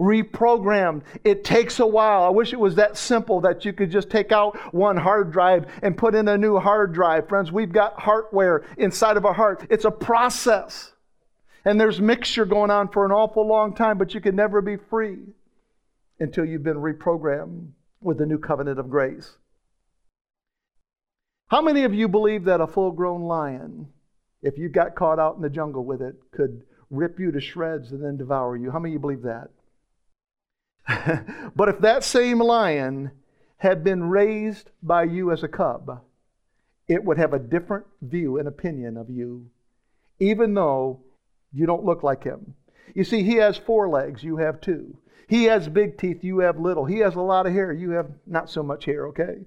[0.00, 1.02] Reprogrammed.
[1.22, 2.24] It takes a while.
[2.24, 5.66] I wish it was that simple that you could just take out one hard drive
[5.82, 7.28] and put in a new hard drive.
[7.28, 9.66] Friends, we've got hardware inside of our heart.
[9.68, 10.94] It's a process.
[11.66, 14.78] And there's mixture going on for an awful long time, but you can never be
[14.78, 15.18] free
[16.18, 19.32] until you've been reprogrammed with the new covenant of grace.
[21.48, 23.88] How many of you believe that a full grown lion,
[24.42, 27.92] if you got caught out in the jungle with it, could rip you to shreds
[27.92, 28.70] and then devour you?
[28.70, 29.50] How many of you believe that?
[31.56, 33.10] but if that same lion
[33.58, 36.02] had been raised by you as a cub,
[36.88, 39.50] it would have a different view and opinion of you,
[40.18, 41.00] even though
[41.52, 42.54] you don't look like him.
[42.94, 44.98] You see, he has four legs, you have two.
[45.26, 46.84] He has big teeth, you have little.
[46.84, 49.46] He has a lot of hair, you have not so much hair, okay?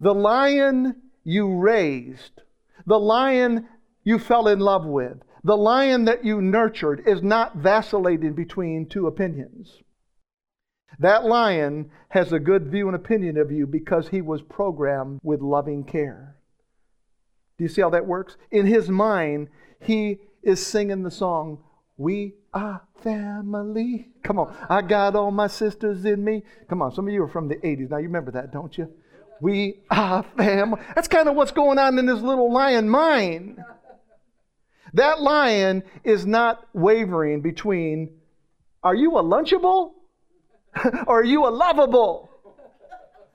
[0.00, 0.94] The lion
[1.30, 2.42] you raised,
[2.86, 3.68] the lion
[4.02, 9.06] you fell in love with, the lion that you nurtured is not vacillating between two
[9.06, 9.78] opinions.
[10.98, 15.40] That lion has a good view and opinion of you because he was programmed with
[15.40, 16.36] loving care.
[17.56, 18.36] Do you see how that works?
[18.50, 19.48] In his mind,
[19.80, 21.62] he is singing the song,
[21.96, 24.08] We Are Family.
[24.24, 26.42] Come on, I got all my sisters in me.
[26.68, 27.90] Come on, some of you are from the 80s.
[27.90, 28.92] Now you remember that, don't you?
[29.40, 30.80] We are family.
[30.94, 33.58] That's kind of what's going on in this little lion mind.
[34.94, 38.10] That lion is not wavering between
[38.82, 39.92] are you a lunchable
[41.06, 42.30] or are you a lovable?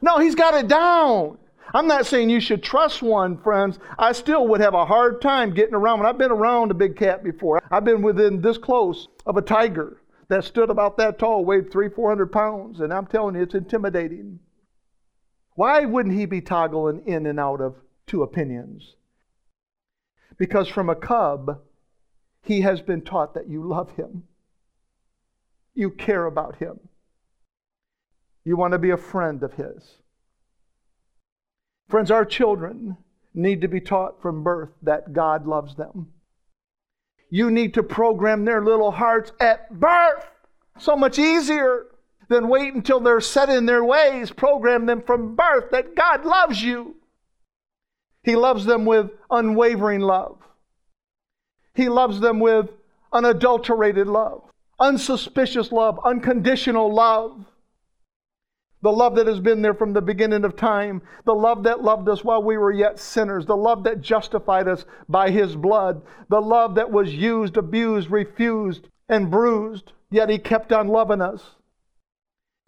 [0.01, 1.37] No, he's got it down.
[1.73, 3.79] I'm not saying you should trust one, friends.
[3.97, 5.99] I still would have a hard time getting around.
[5.99, 9.41] When I've been around a big cat before, I've been within this close of a
[9.41, 13.41] tiger that stood about that tall, weighed three, four hundred pounds, and I'm telling you,
[13.41, 14.39] it's intimidating.
[15.55, 17.75] Why wouldn't he be toggling in and out of
[18.07, 18.95] two opinions?
[20.37, 21.61] Because from a cub,
[22.43, 24.23] he has been taught that you love him,
[25.73, 26.79] you care about him,
[28.43, 29.95] you want to be a friend of his.
[31.87, 32.97] Friends, our children
[33.33, 36.07] need to be taught from birth that God loves them.
[37.29, 40.25] You need to program their little hearts at birth.
[40.77, 41.87] So much easier
[42.29, 44.31] than wait until they're set in their ways.
[44.31, 46.95] Program them from birth that God loves you.
[48.23, 50.37] He loves them with unwavering love.
[51.73, 52.69] He loves them with
[53.13, 54.41] unadulterated love,
[54.79, 57.45] unsuspicious love, unconditional love
[58.85, 62.07] the love that has been there from the beginning of time, the love that loved
[62.07, 66.39] us while we were yet sinners, the love that justified us by his blood, the
[66.39, 71.55] love that was used, abused, refused, and bruised, yet he kept on loving us.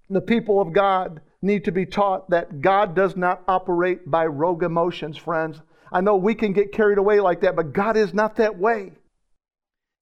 [0.10, 4.64] The people of God need to be taught that God does not operate by rogue
[4.64, 5.62] emotions, friends.
[5.92, 8.94] I know we can get carried away like that, but God is not that way.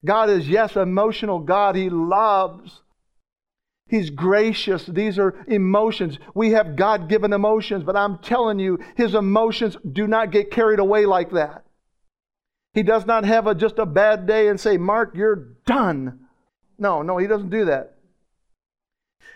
[0.05, 1.75] God is, yes, emotional God.
[1.75, 2.81] He loves.
[3.87, 4.85] He's gracious.
[4.85, 6.17] These are emotions.
[6.33, 10.79] We have God given emotions, but I'm telling you, his emotions do not get carried
[10.79, 11.65] away like that.
[12.73, 16.19] He does not have a, just a bad day and say, Mark, you're done.
[16.77, 17.94] No, no, he doesn't do that.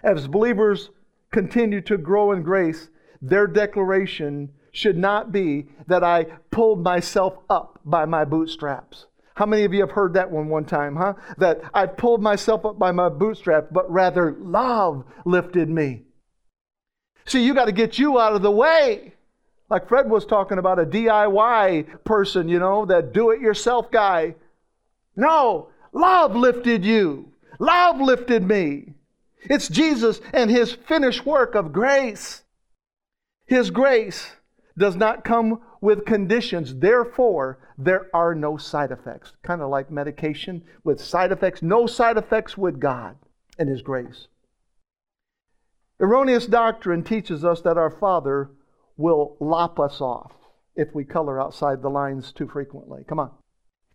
[0.04, 0.90] As believers
[1.32, 2.90] continue to grow in grace,
[3.22, 9.08] their declaration should not be that I pulled myself up by my bootstraps.
[9.36, 11.14] How many of you have heard that one one time, huh?
[11.38, 16.04] That I pulled myself up by my bootstraps, but rather love lifted me.
[17.26, 19.14] See, you got to get you out of the way.
[19.70, 24.36] Like Fred was talking about a DIY person, you know, that do it yourself guy.
[25.16, 27.32] No, love lifted you.
[27.60, 28.94] Love lifted me.
[29.42, 32.44] It's Jesus and his finished work of grace.
[33.46, 34.32] His grace
[34.78, 36.76] does not come with conditions.
[36.76, 39.34] Therefore, there are no side effects.
[39.44, 43.16] Kind of like medication with side effects, no side effects with God
[43.58, 44.28] and His grace.
[46.00, 48.52] Erroneous doctrine teaches us that our Father
[48.98, 50.32] will lop us off
[50.76, 53.04] if we color outside the lines too frequently.
[53.08, 53.32] Come on.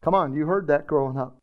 [0.02, 1.38] Come on, you heard that growing up.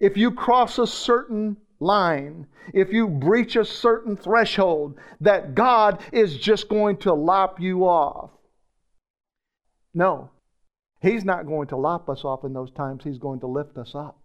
[0.00, 6.36] If you cross a certain line, if you breach a certain threshold, that God is
[6.36, 8.30] just going to lop you off.
[9.94, 10.30] No,
[11.00, 13.94] He's not going to lop us off in those times, He's going to lift us
[13.94, 14.18] up.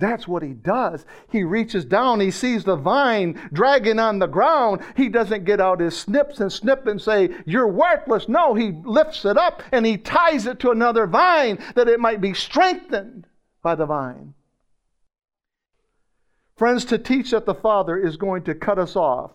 [0.00, 1.04] That's what he does.
[1.28, 4.80] He reaches down, he sees the vine dragging on the ground.
[4.96, 8.28] He doesn't get out his snips and snip and say, You're worthless.
[8.28, 12.20] No, he lifts it up and he ties it to another vine that it might
[12.20, 13.26] be strengthened
[13.60, 14.34] by the vine.
[16.58, 19.30] Friends, to teach that the Father is going to cut us off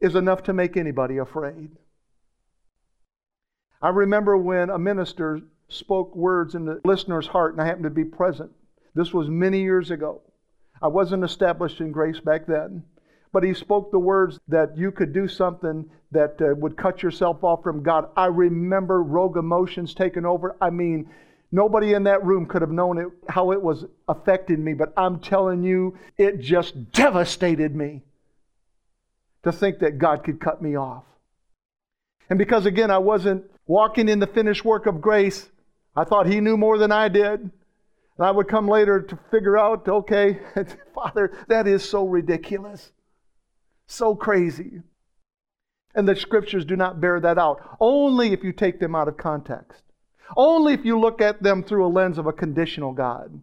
[0.00, 1.72] is enough to make anybody afraid.
[3.82, 7.90] I remember when a minister spoke words in the listener's heart, and I happened to
[7.90, 8.52] be present.
[8.94, 10.22] This was many years ago.
[10.80, 12.84] I wasn't established in grace back then,
[13.32, 17.42] but he spoke the words that you could do something that uh, would cut yourself
[17.42, 18.08] off from God.
[18.16, 20.54] I remember rogue emotions taking over.
[20.60, 21.10] I mean,
[21.54, 25.20] Nobody in that room could have known it, how it was affecting me, but I'm
[25.20, 28.02] telling you, it just devastated me
[29.42, 31.04] to think that God could cut me off.
[32.30, 35.50] And because, again, I wasn't walking in the finished work of grace,
[35.94, 37.40] I thought He knew more than I did.
[37.40, 40.38] And I would come later to figure out, okay,
[40.94, 42.92] Father, that is so ridiculous,
[43.86, 44.80] so crazy.
[45.94, 49.18] And the scriptures do not bear that out, only if you take them out of
[49.18, 49.82] context.
[50.36, 53.40] Only if you look at them through a lens of a conditional God.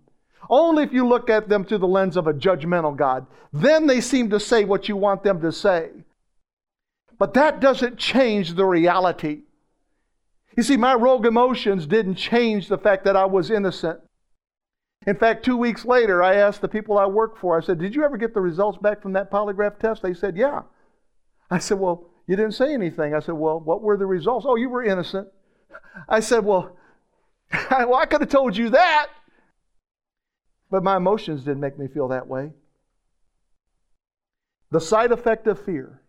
[0.50, 3.28] Only if you look at them through the lens of a judgmental God.
[3.54, 5.90] Then they seem to say what you want them to say.
[7.18, 9.42] But that doesn't change the reality.
[10.56, 14.00] You see, my rogue emotions didn't change the fact that I was innocent.
[15.06, 17.96] In fact, two weeks later, I asked the people I work for, I said, Did
[17.96, 20.02] you ever get the results back from that polygraph test?
[20.02, 20.64] They said, Yeah.
[21.50, 23.14] I said, Well, you didn't say anything.
[23.14, 24.46] I said, Well, what were the results?
[24.48, 25.28] Oh, you were innocent.
[26.08, 26.78] I said, Well,
[27.72, 29.08] well, I could have told you that.
[30.72, 32.52] But my emotions didn't make me feel that way.
[34.72, 36.02] The side effect of fear.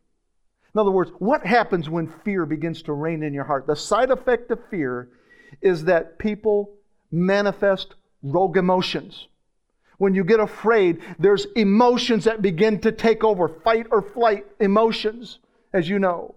[0.75, 3.67] In other words, what happens when fear begins to reign in your heart?
[3.67, 5.09] The side effect of fear
[5.63, 6.75] is that people
[7.11, 9.27] manifest rogue emotions.
[9.99, 15.39] When you get afraid, there's emotions that begin to take over fight or flight emotions,
[15.73, 16.35] as you know.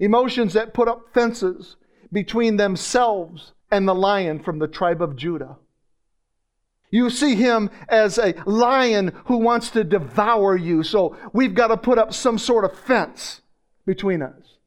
[0.00, 1.76] Emotions that put up fences
[2.12, 5.56] between themselves and the lion from the tribe of Judah.
[6.90, 10.82] You see him as a lion who wants to devour you.
[10.82, 13.40] So we've got to put up some sort of fence
[13.86, 14.58] between us.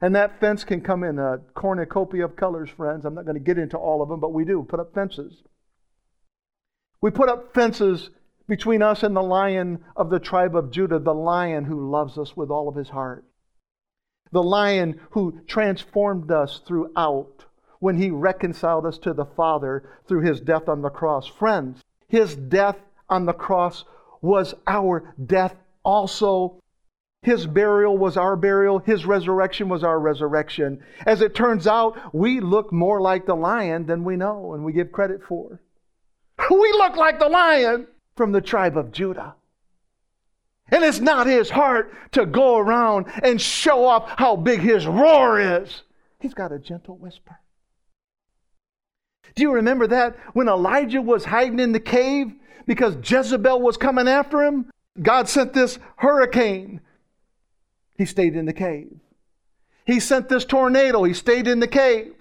[0.00, 3.04] And that fence can come in a cornucopia of colors, friends.
[3.04, 5.42] I'm not going to get into all of them, but we do put up fences.
[7.00, 8.10] We put up fences
[8.46, 12.36] between us and the lion of the tribe of Judah, the lion who loves us
[12.36, 13.24] with all of his heart,
[14.30, 17.45] the lion who transformed us throughout
[17.80, 21.26] when he reconciled us to the Father through his death on the cross.
[21.26, 22.76] Friends, his death
[23.08, 23.84] on the cross
[24.22, 25.54] was our death
[25.84, 26.60] also.
[27.22, 28.78] His burial was our burial.
[28.78, 30.82] His resurrection was our resurrection.
[31.06, 34.72] As it turns out, we look more like the lion than we know and we
[34.72, 35.60] give credit for.
[36.50, 39.34] We look like the lion from the tribe of Judah.
[40.68, 45.40] And it's not his heart to go around and show off how big his roar
[45.40, 45.82] is.
[46.18, 47.40] He's got a gentle whisper.
[49.34, 52.32] Do you remember that when Elijah was hiding in the cave
[52.66, 54.70] because Jezebel was coming after him?
[55.00, 56.80] God sent this hurricane.
[57.96, 58.98] He stayed in the cave.
[59.84, 61.04] He sent this tornado.
[61.04, 62.14] He stayed in the cave.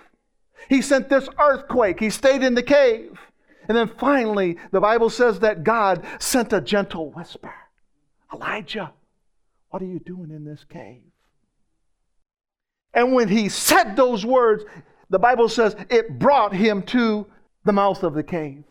[0.70, 1.99] He sent this earthquake.
[1.99, 3.18] He stayed in the cave.
[3.68, 7.53] And then finally, the Bible says that God sent a gentle whisper
[8.34, 8.91] Elijah,
[9.70, 11.01] what are you doing in this cave?
[12.93, 14.64] And when he said those words,
[15.10, 17.28] the Bible says it brought him to
[17.64, 18.64] the mouth of the cave.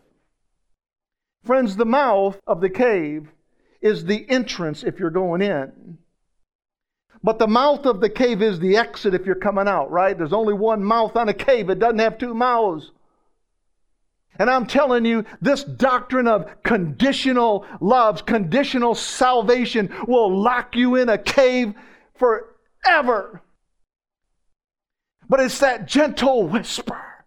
[1.44, 3.28] Friends, the mouth of the cave
[3.82, 5.98] is the entrance if you're going in.
[7.22, 10.16] But the mouth of the cave is the exit if you're coming out, right?
[10.16, 12.90] There's only one mouth on a cave, it doesn't have two mouths.
[14.38, 21.08] And I'm telling you, this doctrine of conditional love, conditional salvation will lock you in
[21.08, 21.74] a cave
[22.16, 23.42] forever.
[25.34, 27.24] But it's that gentle whisper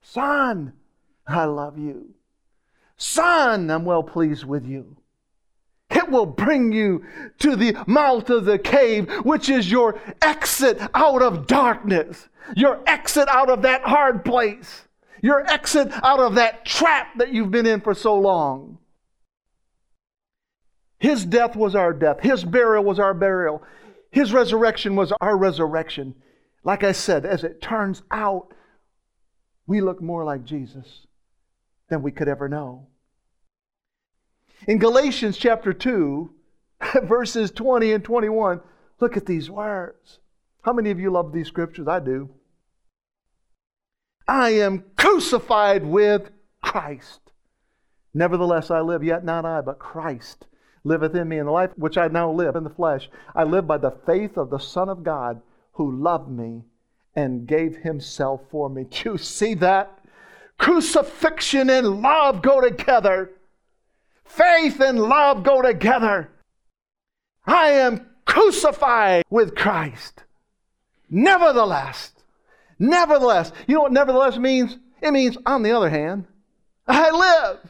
[0.00, 0.74] Son,
[1.26, 2.14] I love you.
[2.96, 4.96] Son, I'm well pleased with you.
[5.90, 7.04] It will bring you
[7.40, 13.26] to the mouth of the cave, which is your exit out of darkness, your exit
[13.28, 14.84] out of that hard place
[15.20, 18.78] your exit out of that trap that you've been in for so long.
[21.00, 23.64] His death was our death, His burial was our burial,
[24.12, 26.14] His resurrection was our resurrection.
[26.66, 28.52] Like I said, as it turns out,
[29.68, 31.06] we look more like Jesus
[31.88, 32.88] than we could ever know.
[34.66, 36.28] In Galatians chapter 2,
[37.04, 38.60] verses 20 and 21,
[38.98, 40.18] look at these words.
[40.62, 41.86] How many of you love these scriptures?
[41.86, 42.30] I do.
[44.26, 47.20] I am crucified with Christ.
[48.12, 50.46] Nevertheless, I live, yet not I, but Christ
[50.82, 51.38] liveth in me.
[51.38, 54.36] In the life which I now live in the flesh, I live by the faith
[54.36, 55.40] of the Son of God
[55.76, 56.62] who loved me
[57.14, 58.84] and gave himself for me.
[58.90, 59.98] Do you see that?
[60.58, 63.30] Crucifixion and love go together.
[64.24, 66.30] Faith and love go together.
[67.46, 70.24] I am crucified with Christ.
[71.08, 72.12] Nevertheless,
[72.78, 74.76] Nevertheless, you know what nevertheless means?
[75.00, 76.26] It means, on the other hand,
[76.86, 77.60] I live.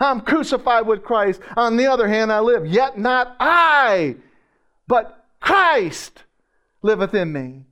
[0.00, 1.40] I'm crucified with Christ.
[1.56, 2.66] On the other hand, I live.
[2.66, 4.16] Yet not I,
[4.86, 6.24] but Christ
[6.82, 7.64] liveth in me.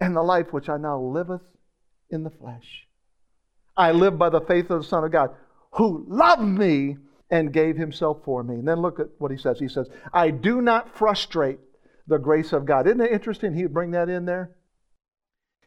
[0.00, 1.42] And the life which I now liveth
[2.10, 2.86] in the flesh.
[3.76, 5.30] I live by the faith of the Son of God,
[5.72, 6.96] who loved me
[7.30, 8.56] and gave himself for me.
[8.56, 9.58] And then look at what he says.
[9.58, 11.58] He says, I do not frustrate
[12.06, 12.86] the grace of God.
[12.86, 14.56] Isn't it interesting he would bring that in there?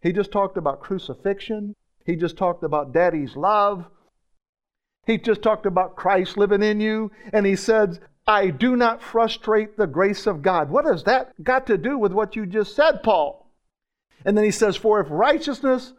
[0.02, 1.74] He just talked about crucifixion.
[2.06, 3.86] He just talked about daddy's love.
[5.06, 7.12] He just talked about Christ living in you.
[7.34, 10.70] And he said, I do not frustrate the grace of God.
[10.70, 13.50] What has that got to do with what you just said, Paul?
[14.26, 15.94] And then he says, For if righteousness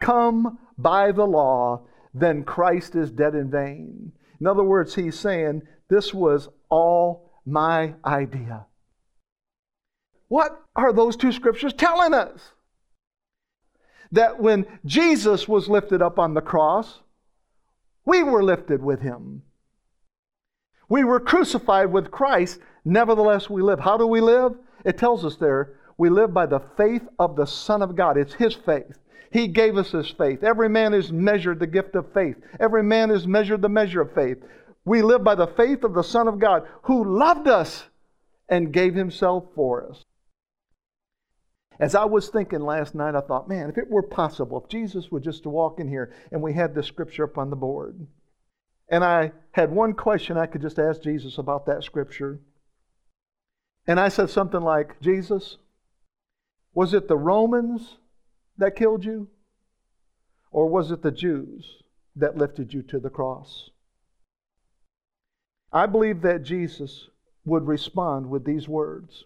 [0.00, 4.12] come by the law, then Christ is dead in vain.
[4.40, 8.66] In other words, he's saying, This was all my idea.
[10.26, 12.52] What are those two scriptures telling us?
[14.12, 17.00] that when Jesus was lifted up on the cross,
[18.04, 19.42] we were lifted with him.
[20.88, 23.80] We were crucified with Christ, nevertheless we live.
[23.80, 24.56] How do we live?
[24.84, 28.16] It tells us there, we live by the faith of the Son of God.
[28.16, 28.98] It's his faith.
[29.30, 30.42] He gave us his faith.
[30.42, 32.36] Every man is measured the gift of faith.
[32.58, 34.38] Every man is measured the measure of faith.
[34.84, 37.84] We live by the faith of the Son of God who loved us
[38.48, 40.02] and gave himself for us.
[41.78, 45.10] As I was thinking last night, I thought, man, if it were possible, if Jesus
[45.10, 48.06] would just to walk in here and we had the scripture up on the board.
[48.88, 52.40] And I had one question I could just ask Jesus about that scripture.
[53.86, 55.58] And I said something like, Jesus,
[56.74, 57.96] was it the Romans
[58.56, 59.28] that killed you?
[60.50, 61.82] Or was it the Jews
[62.16, 63.70] that lifted you to the cross?
[65.72, 67.08] I believe that Jesus
[67.44, 69.24] would respond with these words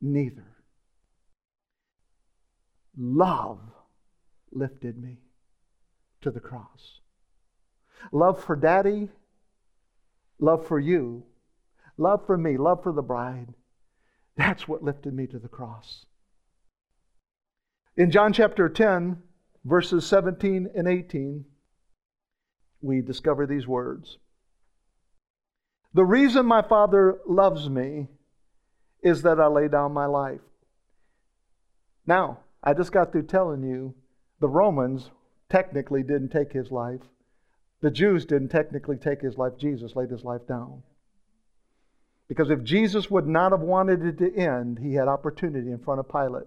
[0.00, 0.46] Neither.
[2.96, 3.58] Love
[4.52, 5.18] lifted me
[6.20, 7.00] to the cross.
[8.12, 9.08] Love for daddy,
[10.38, 11.24] love for you,
[11.96, 13.54] love for me, love for the bride.
[14.36, 16.06] That's what lifted me to the cross.
[17.96, 19.20] In John chapter 10,
[19.64, 21.44] verses 17 and 18,
[22.80, 24.18] we discover these words.
[25.94, 28.06] The reason my Father loves me
[29.02, 30.40] is that I lay down my life.
[32.06, 33.94] Now, I just got through telling you
[34.40, 35.10] the Romans
[35.48, 37.00] technically didn't take his life.
[37.80, 39.52] The Jews didn't technically take his life.
[39.56, 40.82] Jesus laid his life down.
[42.28, 46.00] Because if Jesus would not have wanted it to end, he had opportunity in front
[46.00, 46.46] of Pilate.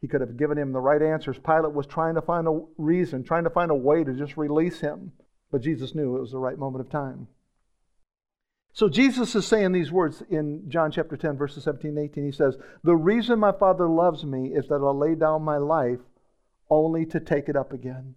[0.00, 1.38] He could have given him the right answers.
[1.38, 4.80] Pilate was trying to find a reason, trying to find a way to just release
[4.80, 5.12] him.
[5.52, 7.28] But Jesus knew it was the right moment of time.
[8.72, 12.24] So Jesus is saying these words in John chapter 10, verses 17 and 18.
[12.24, 15.98] He says, The reason my Father loves me is that I'll lay down my life
[16.70, 18.14] only to take it up again.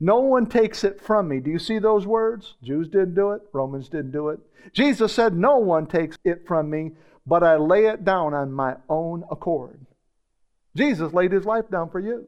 [0.00, 1.40] No one takes it from me.
[1.40, 2.54] Do you see those words?
[2.62, 4.40] Jews didn't do it, Romans didn't do it.
[4.72, 6.92] Jesus said, No one takes it from me,
[7.26, 9.86] but I lay it down on my own accord.
[10.76, 12.26] Jesus laid his life down for you.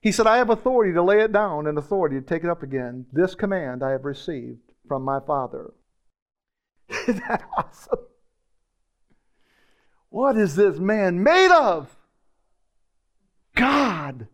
[0.00, 2.62] He said, I have authority to lay it down and authority to take it up
[2.62, 3.06] again.
[3.12, 5.72] This command I have received from my Father.
[6.88, 7.98] Isn't that awesome?
[10.10, 11.96] What is this man made of?
[13.54, 14.28] God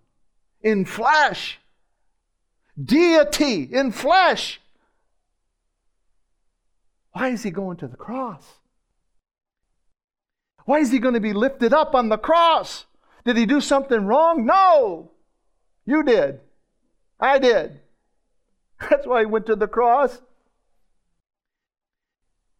[0.62, 1.58] in flesh,
[2.82, 4.60] deity in flesh.
[7.12, 8.44] Why is he going to the cross?
[10.64, 12.86] Why is he going to be lifted up on the cross?
[13.24, 14.46] Did he do something wrong?
[14.46, 15.10] No.
[15.84, 16.40] You did.
[17.20, 17.80] I did.
[18.90, 20.20] That's why he went to the cross.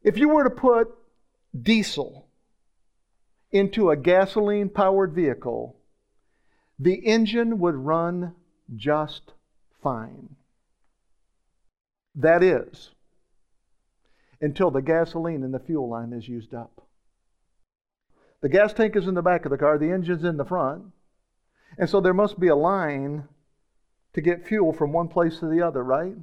[0.03, 0.89] If you were to put
[1.61, 2.27] diesel
[3.53, 5.77] into a gasoline powered vehicle,
[6.79, 8.35] the engine would run
[8.75, 9.33] just
[9.83, 10.37] fine.
[12.15, 12.91] That is,
[14.41, 16.87] until the gasoline in the fuel line is used up.
[18.43, 20.85] The gas tank is in the back of the car, the engine's in the front,
[21.79, 23.29] and so there must be a line
[24.15, 26.17] to get fuel from one place to the other, right?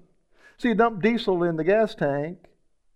[0.58, 2.38] So you dump diesel in the gas tank,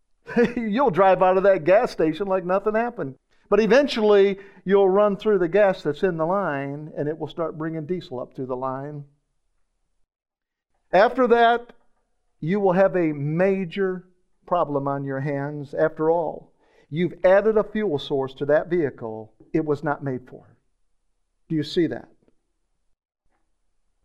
[0.56, 3.16] you'll drive out of that gas station like nothing happened.
[3.50, 7.58] But eventually, you'll run through the gas that's in the line and it will start
[7.58, 9.06] bringing diesel up through the line.
[10.94, 11.74] After that,
[12.40, 14.08] you will have a major
[14.46, 15.74] problem on your hands.
[15.74, 16.54] After all,
[16.90, 20.56] you've added a fuel source to that vehicle it was not made for.
[21.50, 22.10] Do you see that?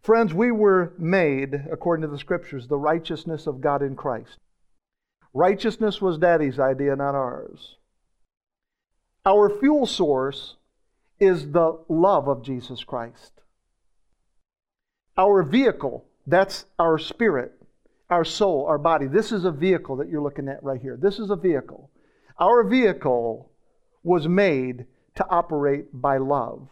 [0.02, 4.38] Friends, we were made, according to the scriptures, the righteousness of God in Christ.
[5.34, 7.76] Righteousness was daddy's idea, not ours.
[9.26, 10.56] Our fuel source
[11.20, 13.32] is the love of Jesus Christ.
[15.18, 17.52] Our vehicle, that's our spirit,
[18.10, 19.06] our soul, our body.
[19.06, 20.98] This is a vehicle that you're looking at right here.
[21.00, 21.90] This is a vehicle.
[22.38, 23.50] Our vehicle
[24.02, 26.68] was made to operate by love.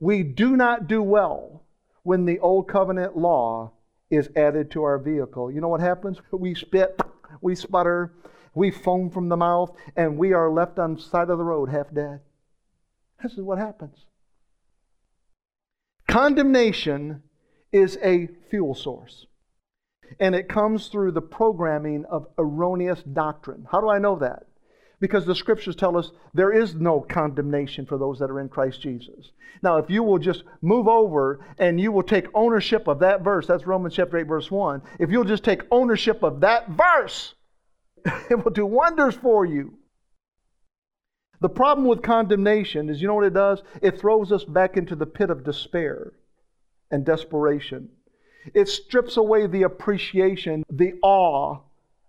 [0.00, 1.64] We do not do well
[2.02, 3.72] when the old covenant law
[4.10, 5.50] is added to our vehicle.
[5.50, 6.18] You know what happens?
[6.32, 7.00] We spit
[7.40, 8.14] we sputter,
[8.54, 11.68] we foam from the mouth, and we are left on the side of the road
[11.68, 12.20] half dead.
[13.22, 14.06] This is what happens.
[16.06, 17.22] Condemnation
[17.72, 19.26] is a fuel source.
[20.18, 23.66] And it comes through the programming of erroneous doctrine.
[23.70, 24.46] How do I know that?
[25.00, 28.80] Because the scriptures tell us there is no condemnation for those that are in Christ
[28.80, 29.32] Jesus.
[29.62, 33.46] Now, if you will just move over and you will take ownership of that verse,
[33.46, 34.82] that's Romans chapter 8, verse 1.
[34.98, 37.34] If you'll just take ownership of that verse,
[38.30, 39.74] it will do wonders for you.
[41.40, 43.62] The problem with condemnation is you know what it does?
[43.80, 46.12] It throws us back into the pit of despair
[46.90, 47.88] and desperation.
[48.54, 51.58] It strips away the appreciation, the awe,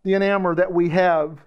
[0.03, 1.39] the enamor that we have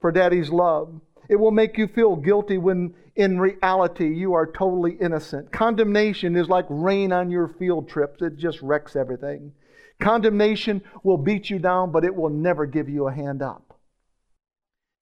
[0.00, 1.00] for daddy's love.
[1.28, 5.52] It will make you feel guilty when in reality you are totally innocent.
[5.52, 9.52] Condemnation is like rain on your field trips, it just wrecks everything.
[10.00, 13.78] Condemnation will beat you down, but it will never give you a hand up.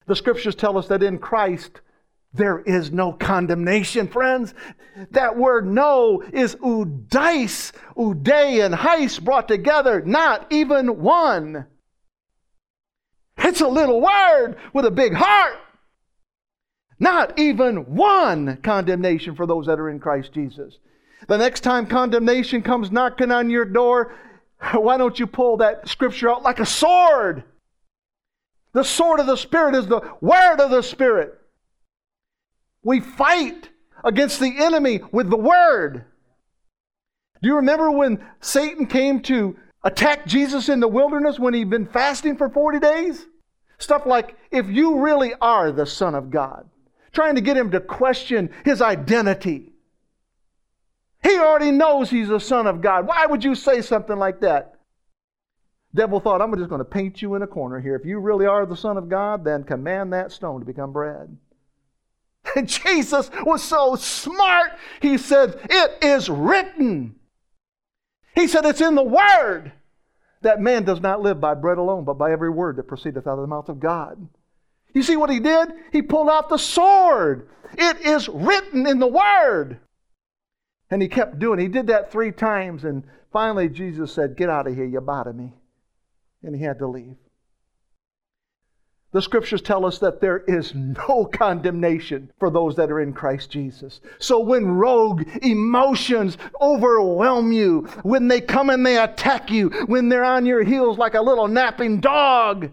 [0.07, 1.81] The scriptures tell us that in Christ,
[2.33, 4.53] there is no condemnation, friends.
[5.11, 11.65] That word no is oudeis, oude and heis brought together, not even one.
[13.37, 15.55] It's a little word with a big heart.
[16.99, 20.77] Not even one condemnation for those that are in Christ Jesus.
[21.27, 24.13] The next time condemnation comes knocking on your door,
[24.73, 27.43] why don't you pull that scripture out like a sword?
[28.73, 31.38] The sword of the Spirit is the word of the Spirit.
[32.89, 33.69] We fight
[34.03, 36.05] against the enemy with the word.
[37.39, 41.85] Do you remember when Satan came to attack Jesus in the wilderness when he'd been
[41.85, 43.27] fasting for 40 days?
[43.77, 46.67] Stuff like, if you really are the Son of God,
[47.11, 49.71] trying to get him to question his identity.
[51.21, 53.05] He already knows he's the Son of God.
[53.05, 54.79] Why would you say something like that?
[55.93, 57.95] Devil thought, I'm just going to paint you in a corner here.
[57.95, 61.37] If you really are the Son of God, then command that stone to become bread.
[62.65, 64.71] Jesus was so smart,
[65.01, 67.15] he said, It is written.
[68.35, 69.71] He said, It's in the Word
[70.41, 73.33] that man does not live by bread alone, but by every word that proceedeth out
[73.33, 74.27] of the mouth of God.
[74.93, 75.69] You see what he did?
[75.91, 77.49] He pulled out the sword.
[77.77, 79.79] It is written in the Word.
[80.89, 81.63] And he kept doing it.
[81.63, 85.33] He did that three times, and finally Jesus said, Get out of here, you bother
[85.33, 85.53] me.
[86.41, 87.17] And he had to leave.
[89.11, 93.49] The scriptures tell us that there is no condemnation for those that are in Christ
[93.49, 94.01] Jesus.
[94.19, 100.23] So when rogue emotions overwhelm you, when they come and they attack you, when they're
[100.23, 102.71] on your heels like a little napping dog,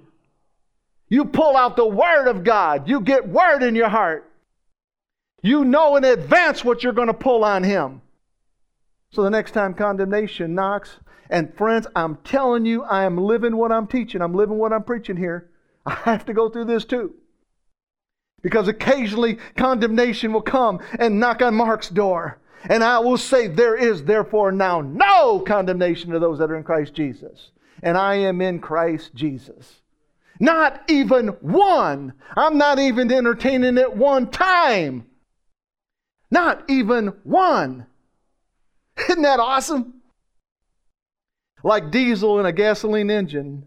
[1.08, 2.86] you pull out the Word of God.
[2.86, 4.30] You get Word in your heart.
[5.42, 8.02] You know in advance what you're going to pull on Him.
[9.10, 10.98] So the next time condemnation knocks,
[11.30, 14.20] and friends, I'm telling you, I am living what I'm teaching.
[14.20, 15.48] I'm living what I'm preaching here.
[15.86, 17.14] I have to go through this too.
[18.42, 22.38] Because occasionally condemnation will come and knock on Mark's door.
[22.68, 26.64] And I will say, There is therefore now no condemnation to those that are in
[26.64, 27.50] Christ Jesus.
[27.82, 29.80] And I am in Christ Jesus.
[30.40, 32.12] Not even one.
[32.36, 35.06] I'm not even entertaining it one time.
[36.30, 37.86] Not even one.
[39.08, 39.94] Isn't that awesome?
[41.62, 43.66] Like diesel in a gasoline engine,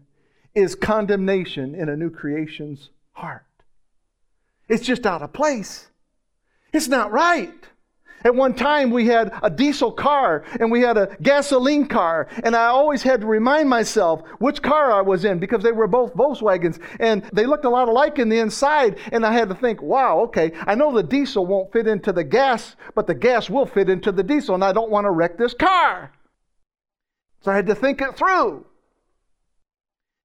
[0.54, 3.44] is condemnation in a new creation's heart.
[4.68, 5.88] It's just out of place.
[6.72, 7.54] It's not right.
[8.22, 12.54] At one time, we had a diesel car and we had a gasoline car, and
[12.54, 16.14] I always had to remind myself which car I was in because they were both
[16.14, 18.98] Volkswagens and they looked a lot alike in the inside.
[19.10, 22.24] And I had to think, wow, okay, I know the diesel won't fit into the
[22.24, 25.38] gas, but the gas will fit into the diesel, and I don't want to wreck
[25.38, 26.12] this car.
[27.40, 28.66] So I had to think it through.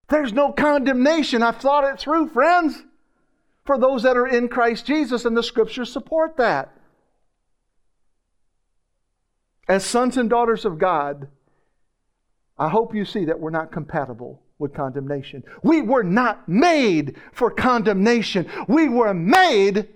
[0.10, 1.41] There's no condemnation.
[1.41, 2.84] I've thought it through, friends,
[3.66, 6.72] for those that are in Christ Jesus, and the scriptures support that.
[9.68, 11.28] As sons and daughters of God,
[12.58, 15.43] I hope you see that we're not compatible with condemnation.
[15.64, 19.89] We were not made for condemnation, we were made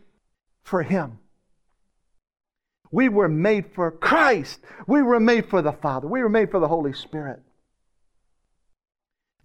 [0.63, 1.19] for Him.
[2.91, 4.61] We were made for Christ.
[4.87, 6.07] We were made for the Father.
[6.07, 7.39] We were made for the Holy Spirit.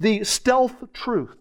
[0.00, 1.36] The stealth truth,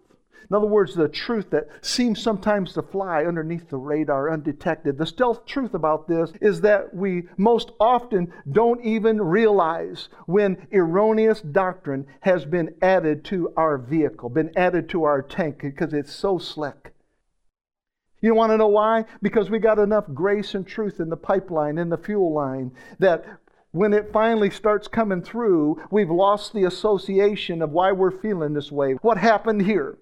[0.49, 4.97] in other words, the truth that seems sometimes to fly underneath the radar undetected.
[4.97, 11.41] The stealth truth about this is that we most often don't even realize when erroneous
[11.41, 16.37] doctrine has been added to our vehicle, been added to our tank, because it's so
[16.37, 16.93] slick.
[18.21, 19.05] You want to know why?
[19.21, 23.25] Because we got enough grace and truth in the pipeline, in the fuel line, that
[23.73, 28.71] when it finally starts coming through, we've lost the association of why we're feeling this
[28.71, 28.93] way.
[29.01, 29.97] What happened here?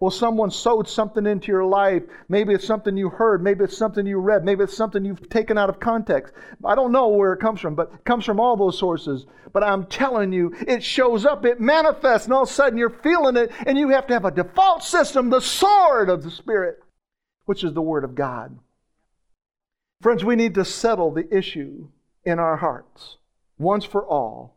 [0.00, 2.02] Well, someone sowed something into your life.
[2.30, 3.44] Maybe it's something you heard.
[3.44, 4.42] Maybe it's something you read.
[4.42, 6.32] Maybe it's something you've taken out of context.
[6.64, 9.26] I don't know where it comes from, but it comes from all those sources.
[9.52, 12.88] But I'm telling you, it shows up, it manifests, and all of a sudden you're
[12.88, 16.82] feeling it, and you have to have a default system, the sword of the Spirit,
[17.44, 18.58] which is the Word of God.
[20.00, 21.88] Friends, we need to settle the issue
[22.24, 23.18] in our hearts,
[23.58, 24.56] once for all,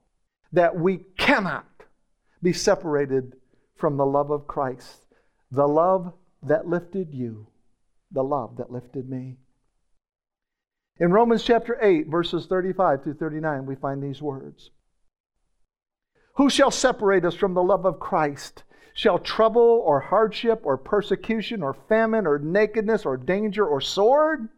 [0.52, 1.66] that we cannot
[2.42, 3.34] be separated
[3.76, 5.06] from the love of Christ,
[5.52, 6.14] the love
[6.44, 7.48] that lifted you,
[8.12, 9.38] the love that lifted me.
[11.00, 14.72] In Romans chapter 8, verses 35 through 39, we find these words
[16.36, 18.64] Who shall separate us from the love of Christ?
[18.94, 24.50] Shall trouble or hardship or persecution or famine or nakedness or danger or sword?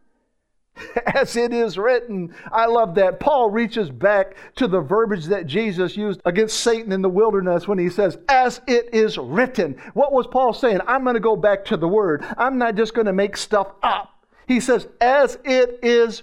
[1.14, 2.34] As it is written.
[2.52, 3.20] I love that.
[3.20, 7.78] Paul reaches back to the verbiage that Jesus used against Satan in the wilderness when
[7.78, 9.80] he says, As it is written.
[9.94, 10.80] What was Paul saying?
[10.86, 12.24] I'm going to go back to the word.
[12.36, 14.10] I'm not just going to make stuff up.
[14.46, 16.22] He says, As it is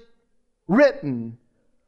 [0.68, 1.38] written.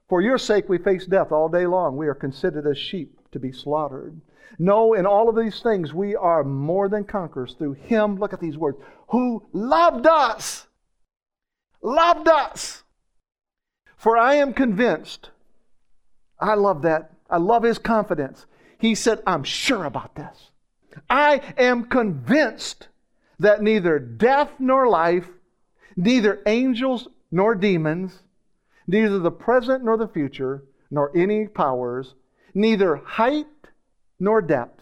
[0.07, 1.95] For your sake we face death all day long.
[1.95, 4.19] We are considered as sheep to be slaughtered.
[4.57, 8.17] No, in all of these things, we are more than conquerors through Him.
[8.17, 8.77] Look at these words
[9.09, 10.67] who loved us
[11.81, 12.83] loved us.
[13.97, 15.29] For I am convinced.
[16.39, 17.11] I love that.
[17.29, 18.45] I love his confidence.
[18.77, 20.51] He said, I'm sure about this.
[21.09, 22.87] I am convinced
[23.39, 25.27] that neither death nor life,
[25.95, 28.19] neither angels nor demons,
[28.87, 32.15] neither the present nor the future, nor any powers,
[32.53, 33.47] neither height
[34.19, 34.81] nor depth,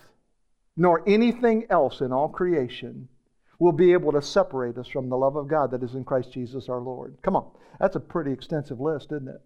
[0.76, 3.10] nor anything else in all creation
[3.60, 6.32] will be able to separate us from the love of God that is in Christ
[6.32, 7.18] Jesus our Lord.
[7.24, 7.50] Come on,
[7.80, 9.42] that's a pretty extensive list, isn't it?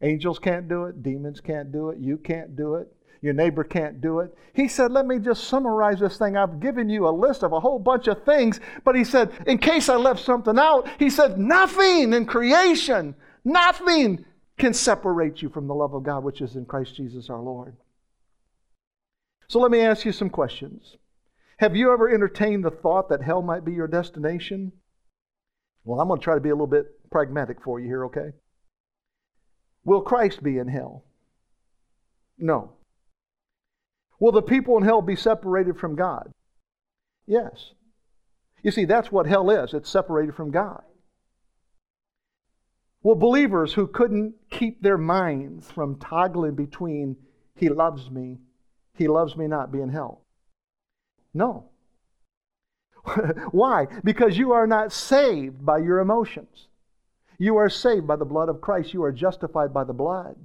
[0.00, 2.88] Angels can't do it, demons can't do it, you can't do it,
[3.20, 4.32] your neighbor can't do it.
[4.54, 6.36] He said, Let me just summarize this thing.
[6.36, 9.58] I've given you a list of a whole bunch of things, but he said, In
[9.58, 14.24] case I left something out, he said, Nothing in creation, nothing
[14.56, 17.76] can separate you from the love of God which is in Christ Jesus our Lord.
[19.48, 20.96] So let me ask you some questions.
[21.58, 24.72] Have you ever entertained the thought that hell might be your destination?
[25.84, 28.30] Well, I'm going to try to be a little bit pragmatic for you here, okay?
[29.84, 31.04] Will Christ be in hell?
[32.38, 32.74] No.
[34.20, 36.30] Will the people in hell be separated from God?
[37.26, 37.72] Yes.
[38.62, 40.82] You see, that's what hell is it's separated from God.
[43.02, 47.16] Will believers who couldn't keep their minds from toggling between
[47.56, 48.38] He loves me,
[48.94, 50.24] He loves me not be in hell?
[51.34, 51.70] No.
[53.50, 53.86] Why?
[54.04, 56.68] Because you are not saved by your emotions.
[57.38, 58.92] You are saved by the blood of Christ.
[58.92, 60.36] You are justified by the blood.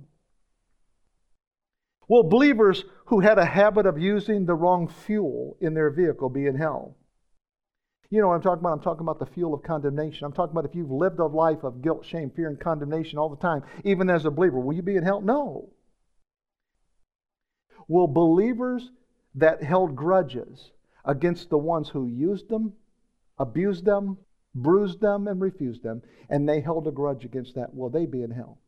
[2.08, 6.46] Will believers who had a habit of using the wrong fuel in their vehicle be
[6.46, 6.96] in hell?
[8.10, 8.74] You know what I'm talking about?
[8.74, 10.26] I'm talking about the fuel of condemnation.
[10.26, 13.30] I'm talking about if you've lived a life of guilt, shame, fear, and condemnation all
[13.30, 15.22] the time, even as a believer, will you be in hell?
[15.22, 15.70] No.
[17.88, 18.92] Will believers
[19.36, 20.72] that held grudges
[21.06, 22.74] against the ones who used them,
[23.38, 24.18] abused them,
[24.56, 28.22] bruised them, and refused them, and they held a grudge against that, will they be
[28.22, 28.60] in hell?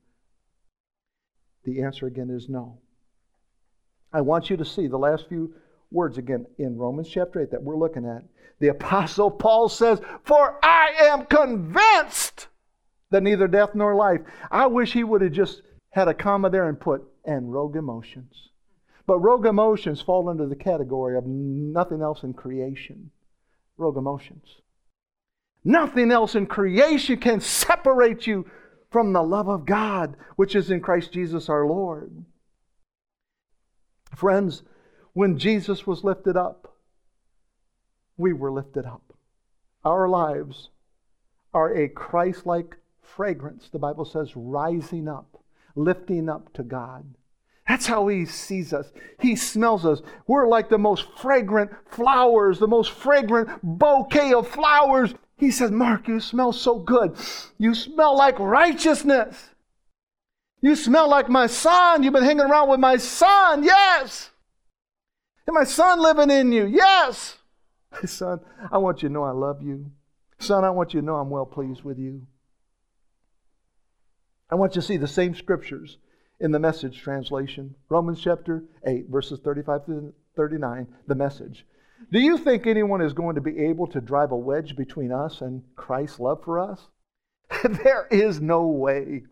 [1.63, 2.80] The answer again is no.
[4.11, 5.53] I want you to see the last few
[5.91, 8.24] words again in Romans chapter 8 that we're looking at.
[8.59, 12.47] The Apostle Paul says, For I am convinced
[13.11, 14.22] that neither death nor life.
[14.49, 18.49] I wish he would have just had a comma there and put, and rogue emotions.
[19.07, 23.11] But rogue emotions fall under the category of nothing else in creation.
[23.77, 24.61] Rogue emotions.
[25.63, 28.45] Nothing else in creation can separate you
[28.91, 32.25] from the love of God, which is in Christ Jesus our Lord.
[34.15, 34.63] Friends,
[35.13, 36.77] when Jesus was lifted up,
[38.17, 39.13] we were lifted up.
[39.83, 40.69] Our lives
[41.53, 45.43] are a Christ like fragrance, the Bible says, rising up,
[45.75, 47.05] lifting up to God.
[47.68, 48.91] That's how He sees us.
[49.20, 50.01] He smells us.
[50.28, 55.13] We're like the most fragrant flowers, the most fragrant bouquet of flowers.
[55.38, 57.18] He says, Mark, you smell so good.
[57.57, 59.49] You smell like righteousness.
[60.61, 62.03] You smell like my son.
[62.03, 63.63] You've been hanging around with my son.
[63.63, 64.30] Yes.
[65.47, 66.66] And my son living in you.
[66.66, 67.38] Yes.
[68.05, 68.41] Son,
[68.72, 69.89] I want you to know I love you.
[70.39, 72.28] Son, I want you to know I'm well pleased with you.
[74.49, 75.97] I want you to see the same scriptures
[76.45, 77.73] in the message translation.
[77.89, 81.65] Romans chapter 8, verses 35 to 39, the message.
[82.11, 85.41] Do you think anyone is going to be able to drive a wedge between us
[85.41, 86.87] and Christ's love for us?
[87.63, 89.23] there is no way.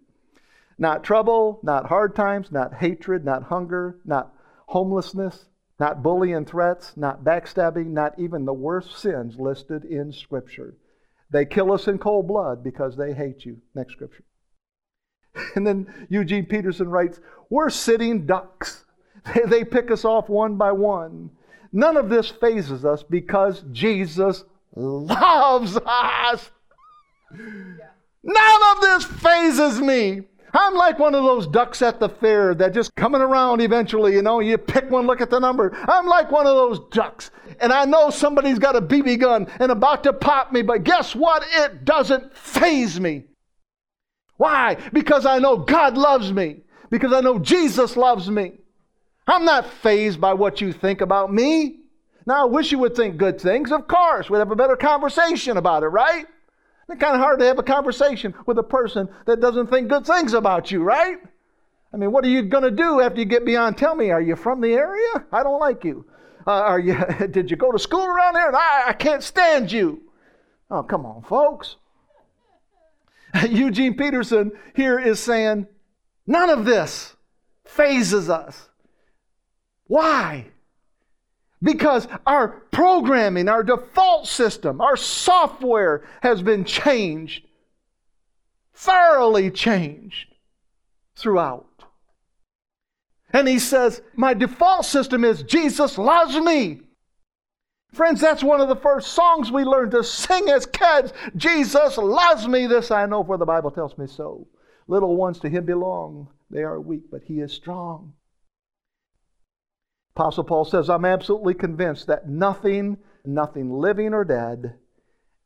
[0.79, 4.33] Not trouble, not hard times, not hatred, not hunger, not
[4.65, 5.45] homelessness,
[5.79, 10.77] not bullying threats, not backstabbing, not even the worst sins listed in Scripture.
[11.29, 13.61] They kill us in cold blood because they hate you.
[13.75, 14.23] Next Scripture.
[15.55, 17.19] And then Eugene Peterson writes,
[17.49, 18.85] We're sitting ducks.
[19.45, 21.29] They pick us off one by one.
[21.71, 24.43] None of this fazes us because Jesus
[24.75, 26.51] loves us.
[28.23, 30.23] None of this fazes me.
[30.53, 34.21] I'm like one of those ducks at the fair that just coming around eventually, you
[34.21, 35.75] know, you pick one, look at the number.
[35.89, 37.31] I'm like one of those ducks.
[37.59, 41.15] And I know somebody's got a BB gun and about to pop me, but guess
[41.15, 41.43] what?
[41.55, 43.23] It doesn't faze me.
[44.43, 44.75] Why?
[44.91, 46.57] Because I know God loves me.
[46.89, 48.51] Because I know Jesus loves me.
[49.25, 51.77] I'm not fazed by what you think about me.
[52.25, 53.71] Now, I wish you would think good things.
[53.71, 56.25] Of course, we'd have a better conversation about it, right?
[56.89, 60.05] It's kind of hard to have a conversation with a person that doesn't think good
[60.05, 61.19] things about you, right?
[61.93, 63.77] I mean, what are you going to do after you get beyond?
[63.77, 65.23] Tell me, are you from the area?
[65.31, 66.05] I don't like you.
[66.45, 66.95] Uh, are you?
[67.31, 68.51] Did you go to school around here?
[68.53, 70.01] I, I can't stand you.
[70.69, 71.77] Oh, come on, folks.
[73.49, 75.67] Eugene Peterson here is saying,
[76.27, 77.15] none of this
[77.65, 78.69] fazes us.
[79.87, 80.47] Why?
[81.61, 87.45] Because our programming, our default system, our software has been changed,
[88.73, 90.35] thoroughly changed
[91.15, 91.65] throughout.
[93.31, 96.82] And he says, My default system is Jesus loves me.
[97.93, 101.13] Friends, that's one of the first songs we learned to sing as kids.
[101.35, 102.65] Jesus loves me.
[102.65, 104.47] This I know, for the Bible tells me so.
[104.87, 106.27] Little ones to him belong.
[106.49, 108.13] They are weak, but he is strong.
[110.15, 114.75] Apostle Paul says, I'm absolutely convinced that nothing, nothing living or dead,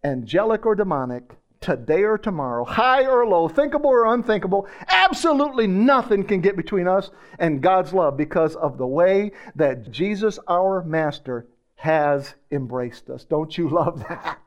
[0.03, 6.39] angelic or demonic, today or tomorrow, high or low, thinkable or unthinkable, absolutely nothing can
[6.39, 12.35] get between us and God's love because of the way that Jesus, our Master, has
[12.51, 13.23] embraced us.
[13.23, 14.39] Don't you love that?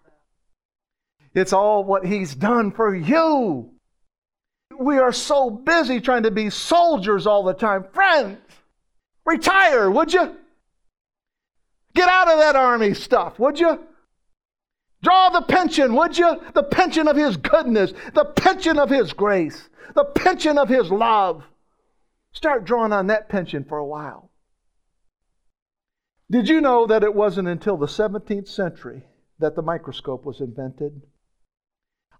[1.34, 3.70] It's all what He's done for you.
[4.78, 7.84] We are so busy trying to be soldiers all the time.
[7.92, 8.38] Friends,
[9.24, 10.36] retire, would you?
[11.94, 13.78] Get out of that army stuff, would you?
[15.02, 16.40] Draw the pension, would you?
[16.54, 21.44] The pension of His goodness, the pension of His grace, the pension of His love.
[22.32, 24.29] Start drawing on that pension for a while.
[26.30, 29.02] Did you know that it wasn't until the 17th century
[29.40, 31.02] that the microscope was invented?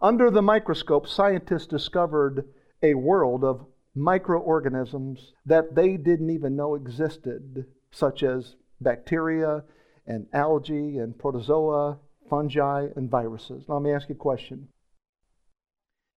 [0.01, 2.49] Under the microscope, scientists discovered
[2.83, 9.63] a world of microorganisms that they didn't even know existed, such as bacteria
[10.09, 13.65] and algae and protozoa, fungi and viruses.
[13.69, 14.67] Now, let me ask you a question.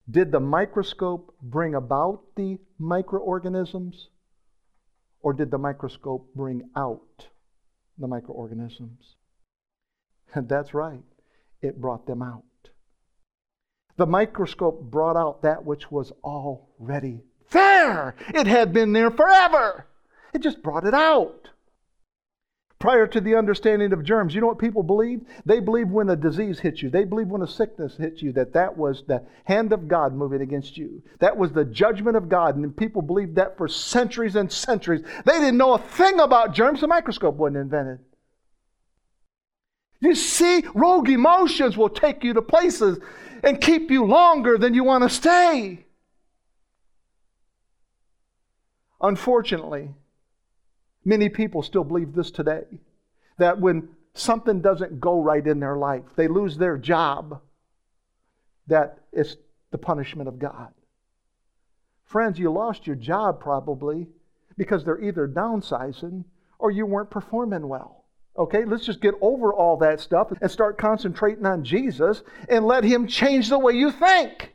[0.10, 4.10] Did the microscope bring about the microorganisms,
[5.22, 7.28] or did the microscope bring out
[7.98, 9.16] the microorganisms.
[10.34, 11.04] And that's right,
[11.62, 12.44] it brought them out.
[13.96, 17.22] The microscope brought out that which was already
[17.52, 18.16] there.
[18.34, 19.86] It had been there forever.
[20.34, 21.50] It just brought it out
[22.84, 24.36] prior to the understanding of germs.
[24.36, 25.22] You know what people believe?
[25.46, 28.52] They believe when a disease hits you, they believe when a sickness hits you, that
[28.52, 31.02] that was the hand of God moving against you.
[31.20, 32.58] That was the judgment of God.
[32.58, 35.02] And people believed that for centuries and centuries.
[35.26, 36.82] They didn't know a thing about germs.
[36.82, 38.00] The microscope wasn't invented.
[40.02, 43.00] You see, rogue emotions will take you to places
[43.46, 45.86] and keep you longer than you want to stay.
[49.00, 49.94] Unfortunately,
[51.06, 52.64] Many people still believe this today
[53.38, 57.42] that when something doesn't go right in their life, they lose their job,
[58.68, 59.36] that it's
[59.72, 60.74] the punishment of God.
[62.06, 64.08] Friends, you lost your job probably
[64.58, 66.26] because they're either downsizing
[66.60, 68.06] or you weren't performing well.
[68.38, 72.84] Okay, let's just get over all that stuff and start concentrating on Jesus and let
[72.84, 74.54] Him change the way you think.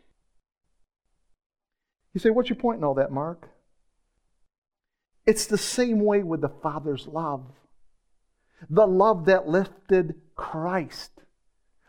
[2.15, 3.49] You say, What's your point in all that, Mark?
[5.29, 7.45] It's the same way with the Father's love.
[8.70, 11.11] The love that lifted Christ,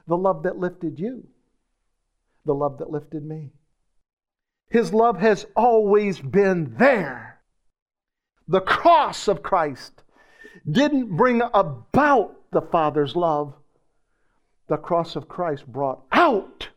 [0.06, 1.26] the love that lifted you,
[2.44, 3.54] the love that lifted me.
[4.70, 7.40] His love has always been there.
[8.50, 10.04] The cross of Christ
[10.70, 13.54] didn't bring about the Father's love.
[14.68, 16.68] The cross of Christ brought out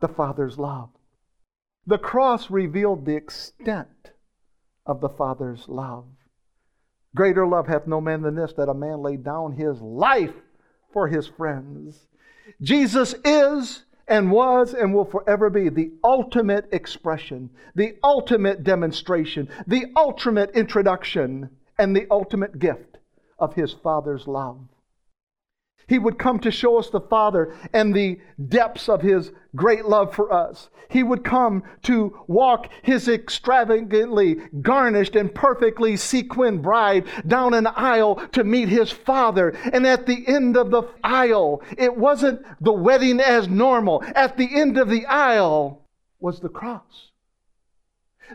[0.00, 0.90] the Father's love.
[1.86, 4.10] The cross revealed the extent
[4.86, 6.04] of the Father's love.
[7.14, 10.34] Greater love hath no man than this, that a man lay down his life
[10.92, 12.06] for his friends.
[12.60, 19.86] Jesus is and was and will forever be the ultimate expression, the ultimate demonstration, the
[19.96, 22.98] ultimate introduction, and the ultimate gift
[23.38, 24.58] of his Father's love.
[25.86, 28.18] He would come to show us the Father and the
[28.48, 30.70] depths of His great love for us.
[30.88, 38.16] He would come to walk His extravagantly garnished and perfectly sequined bride down an aisle
[38.32, 39.50] to meet His Father.
[39.72, 44.02] And at the end of the aisle, it wasn't the wedding as normal.
[44.14, 45.82] At the end of the aisle
[46.20, 47.10] was the cross.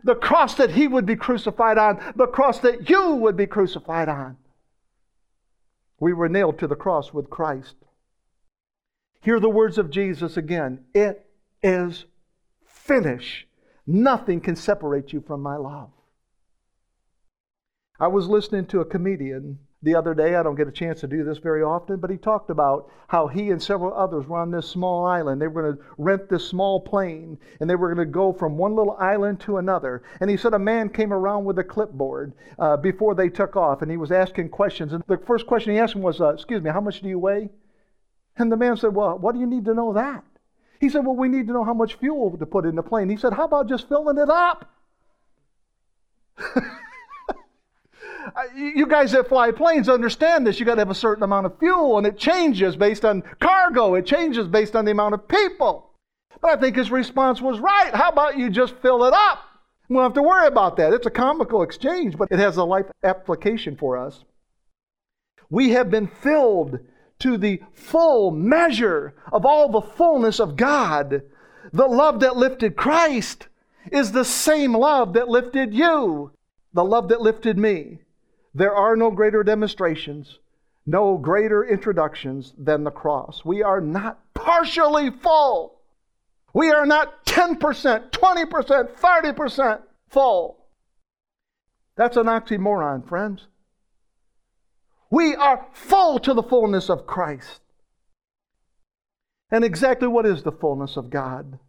[0.03, 4.07] The cross that He would be crucified on, the cross that you would be crucified
[4.07, 4.37] on.
[5.99, 7.75] We were nailed to the cross with Christ.
[9.21, 10.85] Hear the words of Jesus again.
[10.93, 11.25] It
[11.61, 12.05] is
[12.65, 13.47] finished.
[13.85, 15.89] Nothing can separate you from my love.
[17.99, 20.35] I was listening to a comedian the other day.
[20.35, 23.27] I don't get a chance to do this very often, but he talked about how
[23.27, 25.41] he and several others were on this small island.
[25.41, 28.57] They were going to rent this small plane and they were going to go from
[28.57, 30.03] one little island to another.
[30.19, 33.81] And he said a man came around with a clipboard uh, before they took off
[33.81, 34.91] and he was asking questions.
[34.93, 37.19] And the first question he asked him was, uh, Excuse me, how much do you
[37.19, 37.49] weigh?
[38.37, 40.23] And the man said, Well, what do you need to know that?
[40.79, 43.09] He said, Well, we need to know how much fuel to put in the plane.
[43.09, 44.69] He said, How about just filling it up?
[48.55, 50.59] You guys that fly planes understand this.
[50.59, 53.95] You got to have a certain amount of fuel, and it changes based on cargo,
[53.95, 55.91] it changes based on the amount of people.
[56.41, 57.93] But I think his response was right.
[57.93, 59.39] How about you just fill it up?
[59.87, 60.93] We don't have to worry about that.
[60.93, 64.23] It's a comical exchange, but it has a life application for us.
[65.49, 66.79] We have been filled
[67.19, 71.23] to the full measure of all the fullness of God.
[71.73, 73.47] The love that lifted Christ
[73.91, 76.31] is the same love that lifted you,
[76.73, 77.99] the love that lifted me.
[78.53, 80.39] There are no greater demonstrations,
[80.85, 83.43] no greater introductions than the cross.
[83.45, 85.79] We are not partially full.
[86.53, 87.59] We are not 10%,
[88.09, 90.65] 20%, 30% full.
[91.95, 93.47] That's an oxymoron, friends.
[95.11, 97.61] We are full to the fullness of Christ.
[99.51, 101.59] And exactly what is the fullness of God?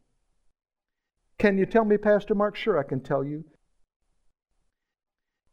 [1.38, 2.54] Can you tell me, Pastor Mark?
[2.54, 3.44] Sure, I can tell you.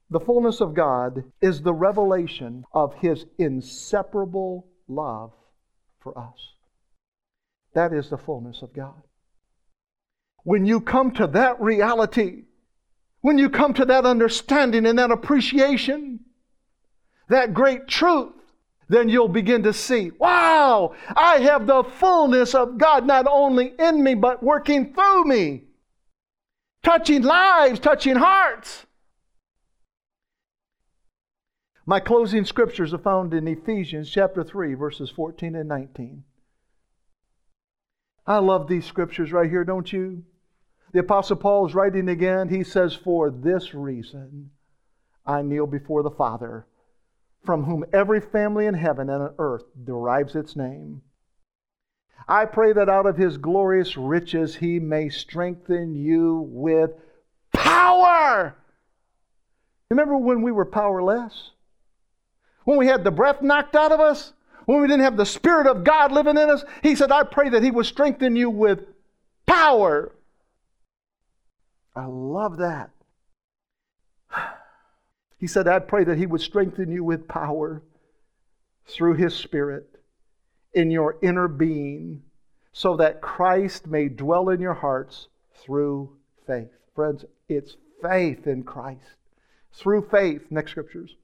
[0.09, 5.33] The fullness of God is the revelation of His inseparable love
[5.99, 6.53] for us.
[7.73, 9.01] That is the fullness of God.
[10.43, 12.43] When you come to that reality,
[13.21, 16.21] when you come to that understanding and that appreciation,
[17.27, 18.31] that great truth,
[18.89, 24.01] then you'll begin to see, wow, I have the fullness of God not only in
[24.01, 25.63] me, but working through me,
[26.83, 28.86] touching lives, touching hearts.
[31.89, 36.25] My closing scriptures are found in Ephesians chapter 3, verses 14 and 19.
[38.25, 40.25] I love these scriptures right here, don't you?
[40.91, 42.49] The Apostle Paul is writing again.
[42.49, 44.51] He says, For this reason
[45.25, 46.67] I kneel before the Father
[47.45, 51.01] from whom every family in heaven and on earth derives its name.
[52.27, 56.91] I pray that out of his glorious riches he may strengthen you with
[57.53, 58.57] power.
[59.89, 61.51] Remember when we were powerless?
[62.68, 64.34] When we had the breath knocked out of us?
[64.65, 66.65] When we didn't have the Spirit of God living in us?
[66.84, 68.82] He said, I pray that he would strengthen you with
[69.45, 70.11] power.
[71.95, 72.89] I love that.
[75.39, 77.84] He said, I pray that He would strengthen you with power
[78.88, 79.88] through His Spirit
[80.74, 82.24] in your inner being
[82.74, 86.09] so that Christ may dwell in your hearts through
[86.47, 86.72] faith.
[86.95, 89.15] Friends, it's faith in Christ.
[89.74, 91.15] Through faith, next scriptures.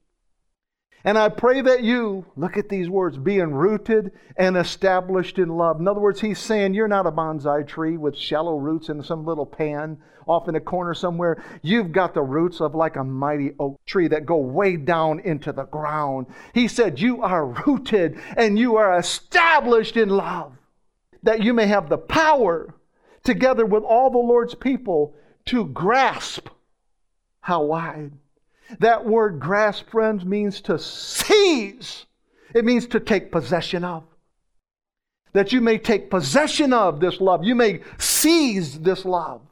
[1.06, 5.78] And I pray that you, look at these words, being rooted and established in love.
[5.78, 9.26] In other words, he's saying you're not a bonsai tree with shallow roots in some
[9.26, 11.44] little pan off in a corner somewhere.
[11.60, 15.52] You've got the roots of like a mighty oak tree that go way down into
[15.52, 16.26] the ground.
[16.54, 20.56] He said, You are rooted and you are established in love,
[21.22, 22.74] that you may have the power,
[23.22, 25.14] together with all the Lord's people,
[25.46, 26.48] to grasp
[27.40, 28.12] how wide
[28.78, 32.06] that word grasp, friends, means to seize.
[32.54, 34.04] It means to take possession of.
[35.32, 37.44] That you may take possession of this love.
[37.44, 39.42] You may seize this love.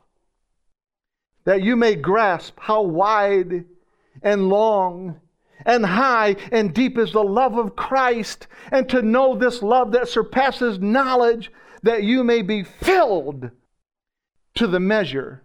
[1.45, 3.65] That you may grasp how wide
[4.23, 5.21] and long
[5.65, 10.09] and high and deep is the love of Christ, and to know this love that
[10.09, 11.53] surpasses knowledge,
[11.83, 13.51] that you may be filled
[14.55, 15.42] to the measure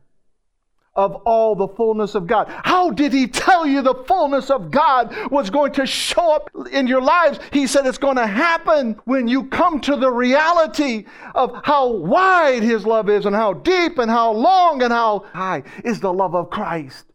[0.98, 2.48] of all the fullness of God.
[2.50, 6.88] How did he tell you the fullness of God was going to show up in
[6.88, 7.40] your lives?
[7.54, 12.64] He said it's going to happen when you come to the reality of how wide
[12.64, 16.36] his love is and how deep and how long and how high is the love
[16.36, 17.06] of Christ.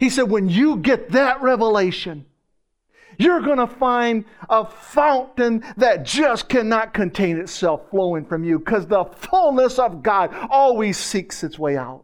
[0.00, 2.26] He said, when you get that revelation,
[3.18, 8.86] you're going to find a fountain that just cannot contain itself flowing from you because
[8.86, 12.03] the fullness of God always seeks its way out.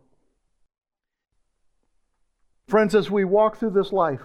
[2.70, 4.20] Friends, as we walk through this life,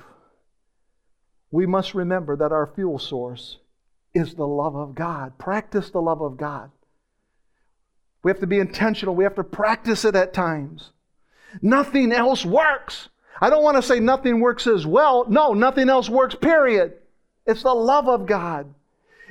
[1.50, 3.58] we must remember that our fuel source
[4.14, 5.40] is the love of God.
[5.40, 6.70] Practice the love of God.
[8.22, 9.16] We have to be intentional.
[9.16, 10.92] We have to practice it at times.
[11.64, 13.10] Nothing else works.
[13.42, 15.26] I don't want to say nothing works as well.
[15.28, 16.94] No, nothing else works, period.
[17.48, 18.72] It's the love of God.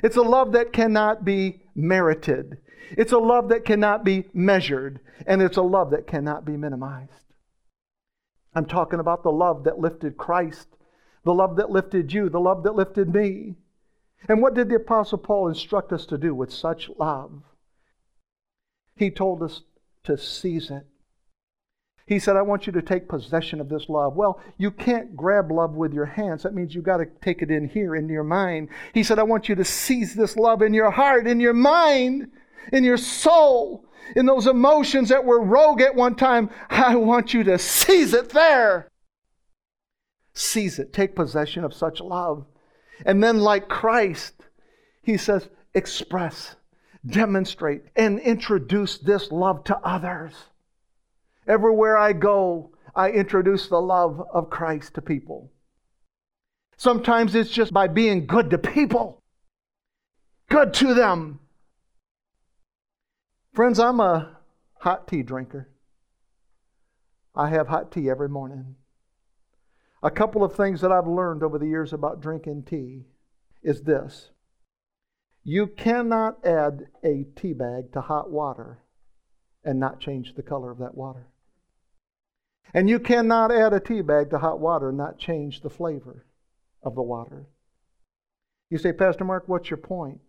[0.03, 2.57] It's a love that cannot be merited.
[2.91, 4.99] It's a love that cannot be measured.
[5.25, 7.24] And it's a love that cannot be minimized.
[8.55, 10.67] I'm talking about the love that lifted Christ,
[11.23, 13.55] the love that lifted you, the love that lifted me.
[14.29, 17.43] And what did the Apostle Paul instruct us to do with such love?
[18.95, 19.61] He told us
[20.05, 20.85] to seize it.
[22.07, 24.15] He said, I want you to take possession of this love.
[24.15, 26.43] Well, you can't grab love with your hands.
[26.43, 28.69] That means you've got to take it in here, in your mind.
[28.93, 32.31] He said, I want you to seize this love in your heart, in your mind,
[32.71, 33.85] in your soul
[34.15, 38.29] in those emotions that were rogue at one time, I want you to seize it
[38.29, 38.89] there.
[40.33, 42.45] seize it, take possession of such love.
[43.05, 44.33] And then, like Christ,
[45.01, 46.55] he says, express,
[47.05, 50.33] demonstrate, and introduce this love to others.
[51.47, 55.51] Everywhere I go, I introduce the love of Christ to people.
[56.77, 59.21] Sometimes it's just by being good to people,
[60.49, 61.39] good to them.
[63.55, 64.35] Friends, I'm a
[64.79, 65.69] hot tea drinker.
[67.33, 68.75] I have hot tea every morning.
[70.03, 73.05] A couple of things that I've learned over the years about drinking tea
[73.63, 74.31] is this
[75.41, 78.79] you cannot add a tea bag to hot water
[79.63, 81.27] and not change the color of that water.
[82.73, 86.25] And you cannot add a tea bag to hot water and not change the flavor
[86.83, 87.45] of the water.
[88.69, 90.19] You say, Pastor Mark, what's your point?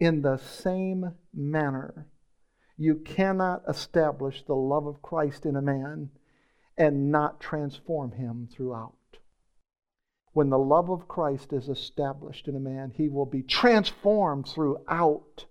[0.00, 2.06] In the same manner,
[2.78, 6.10] you cannot establish the love of Christ in a man
[6.78, 8.94] and not transform him throughout.
[10.32, 15.44] When the love of Christ is established in a man, he will be transformed throughout.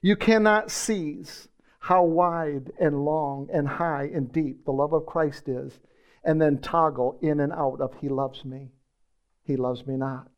[0.00, 1.48] You cannot seize
[1.80, 5.78] how wide and long and high and deep the love of Christ is
[6.24, 8.70] and then toggle in and out of He loves me,
[9.42, 10.28] He loves me not.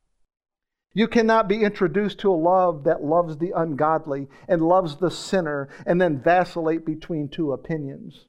[0.92, 5.68] You cannot be introduced to a love that loves the ungodly and loves the sinner
[5.86, 8.26] and then vacillate between two opinions.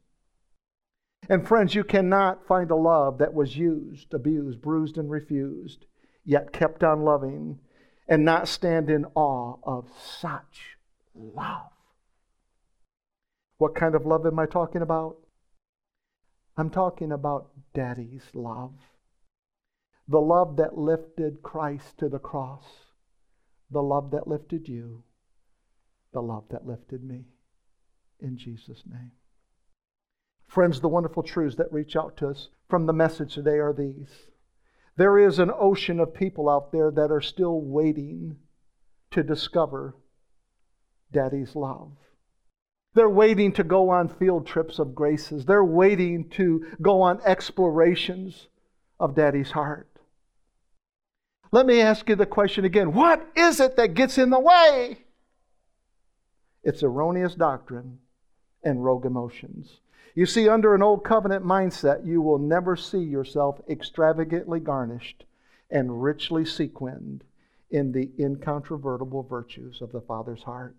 [1.28, 5.86] And friends, you cannot find a love that was used, abused, bruised, and refused,
[6.24, 7.60] yet kept on loving
[8.08, 10.78] and not stand in awe of such
[11.16, 11.72] love.
[13.58, 15.18] What kind of love am I talking about?
[16.58, 18.74] I'm talking about Daddy's love.
[20.12, 22.66] The love that lifted Christ to the cross.
[23.72, 25.04] The love that lifted you.
[26.12, 27.28] The love that lifted me.
[28.20, 29.14] In Jesus' name.
[30.48, 34.28] Friends, the wonderful truths that reach out to us from the message today are these.
[34.98, 38.36] There is an ocean of people out there that are still waiting
[39.12, 39.96] to discover
[41.14, 41.94] Daddy's love.
[42.96, 45.46] They're waiting to go on field trips of graces.
[45.46, 48.50] They're waiting to go on explorations
[49.00, 49.88] of Daddy's heart.
[51.52, 55.00] Let me ask you the question again what is it that gets in the way?
[56.64, 58.00] It's erroneous doctrine
[58.64, 59.80] and rogue emotions.
[60.14, 65.26] You see, under an old covenant mindset, you will never see yourself extravagantly garnished
[65.70, 67.24] and richly sequined
[67.70, 70.76] in the incontrovertible virtues of the Father's heart.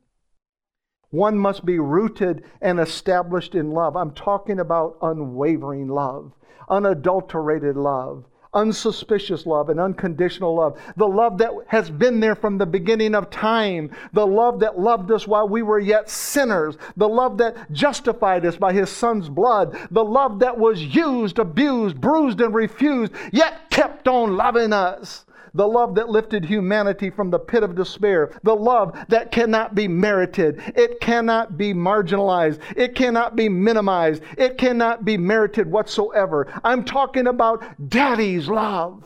[1.11, 3.97] One must be rooted and established in love.
[3.97, 6.33] I'm talking about unwavering love,
[6.69, 10.79] unadulterated love, unsuspicious love, and unconditional love.
[10.97, 13.91] The love that has been there from the beginning of time.
[14.13, 16.77] The love that loved us while we were yet sinners.
[16.97, 19.77] The love that justified us by his son's blood.
[19.91, 25.25] The love that was used, abused, bruised, and refused, yet kept on loving us
[25.55, 29.87] the love that lifted humanity from the pit of despair, the love that cannot be
[29.87, 36.53] merited, it cannot be marginalized, it cannot be minimized, it cannot be merited whatsoever.
[36.65, 39.05] I'm talking about daddy's love.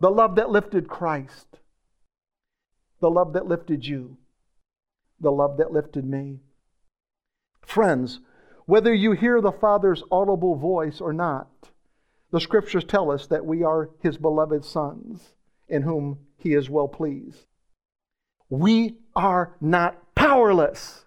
[0.00, 1.46] The love that lifted Christ,
[3.00, 4.16] the love that lifted you,
[5.20, 6.40] the love that lifted me.
[7.64, 8.18] Friends,
[8.66, 11.70] whether you hear the Father's audible voice or not,
[12.32, 15.34] the scriptures tell us that we are his beloved sons
[15.68, 17.44] in whom he is well pleased.
[18.48, 21.04] We are not powerless.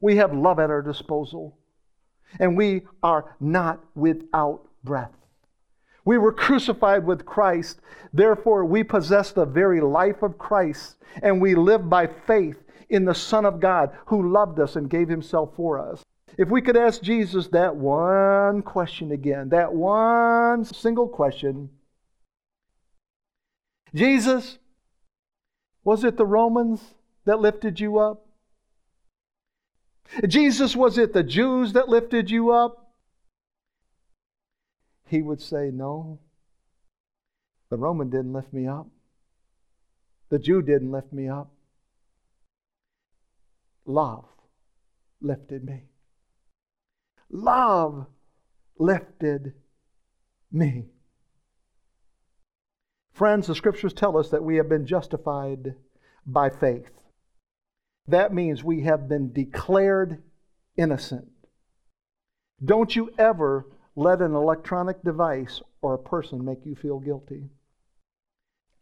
[0.00, 1.56] We have love at our disposal.
[2.40, 5.12] And we are not without breath.
[6.04, 7.80] We were crucified with Christ.
[8.12, 10.96] Therefore, we possess the very life of Christ.
[11.22, 15.08] And we live by faith in the Son of God who loved us and gave
[15.08, 16.02] himself for us.
[16.38, 21.70] If we could ask Jesus that one question again, that one single question
[23.94, 24.58] Jesus,
[25.84, 26.82] was it the Romans
[27.24, 28.26] that lifted you up?
[30.26, 32.92] Jesus, was it the Jews that lifted you up?
[35.06, 36.18] He would say, No.
[37.70, 38.86] The Roman didn't lift me up.
[40.28, 41.50] The Jew didn't lift me up.
[43.86, 44.24] Love
[45.20, 45.82] lifted me.
[47.30, 48.06] Love
[48.78, 49.54] lifted
[50.52, 50.86] me.
[53.12, 55.74] Friends, the scriptures tell us that we have been justified
[56.26, 56.90] by faith.
[58.08, 60.22] That means we have been declared
[60.76, 61.28] innocent.
[62.64, 63.66] Don't you ever
[63.96, 67.48] let an electronic device or a person make you feel guilty.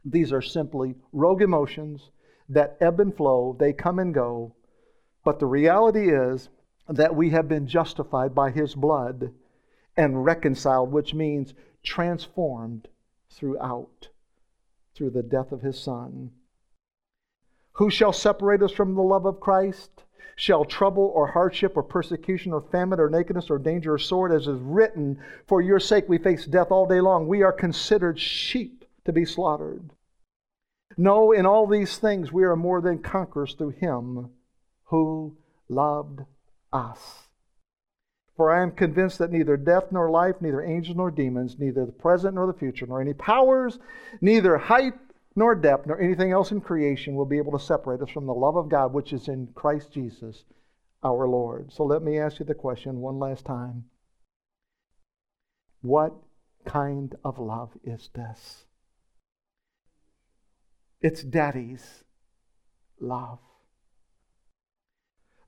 [0.04, 2.10] These are simply rogue emotions
[2.48, 4.54] that ebb and flow, they come and go.
[5.24, 6.50] But the reality is
[6.88, 9.32] that we have been justified by his blood
[9.96, 12.88] and reconciled, which means transformed
[13.30, 14.08] throughout
[14.94, 16.30] through the death of his Son.
[17.74, 20.04] Who shall separate us from the love of Christ?
[20.36, 24.48] Shall trouble or hardship or persecution or famine or nakedness or danger or sword, as
[24.48, 27.28] is written, For your sake we face death all day long.
[27.28, 29.90] We are considered sheep to be slaughtered.
[30.96, 34.30] No, in all these things we are more than conquerors through him
[34.84, 35.36] who
[35.68, 36.20] loved
[36.74, 37.28] us.
[38.36, 41.92] For I am convinced that neither death nor life, neither angels nor demons, neither the
[41.92, 43.78] present nor the future, nor any powers,
[44.20, 44.94] neither height
[45.36, 48.34] nor depth, nor anything else in creation will be able to separate us from the
[48.34, 50.44] love of God which is in Christ Jesus
[51.04, 51.72] our Lord.
[51.72, 53.84] So let me ask you the question one last time.
[55.82, 56.14] What
[56.64, 58.64] kind of love is this?
[61.00, 62.04] It's daddy's
[62.98, 63.38] love.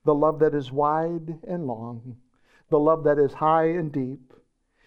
[0.07, 2.15] The love that is wide and long
[2.69, 4.33] the love that is high and deep.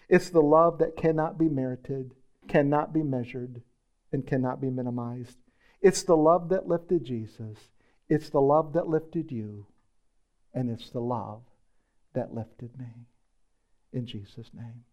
[0.09, 2.15] It's the love that cannot be merited,
[2.47, 3.61] cannot be measured,
[4.11, 5.37] and cannot be minimized.
[5.79, 7.57] It's the love that lifted Jesus.
[8.09, 9.67] It's the love that lifted you.
[10.55, 11.43] And it's the love
[12.15, 13.07] that lifted me.
[13.93, 14.83] In Jesus' name.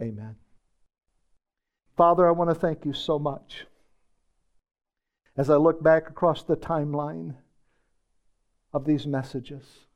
[0.00, 0.36] Amen.
[1.98, 3.66] Father, I want to thank you so much.
[5.36, 7.34] As I look back across the timeline
[8.72, 9.86] of these messages,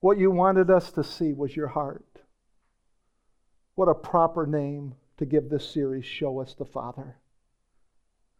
[0.00, 2.20] what you wanted us to see was your heart.
[3.74, 7.16] What a proper name to give this series, Show Us the Father.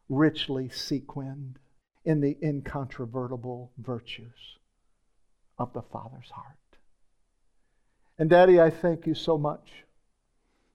[0.09, 1.59] Richly sequined
[2.05, 4.59] in the incontrovertible virtues
[5.59, 6.57] of the Father's heart.
[8.19, 9.85] And Daddy, I thank you so much.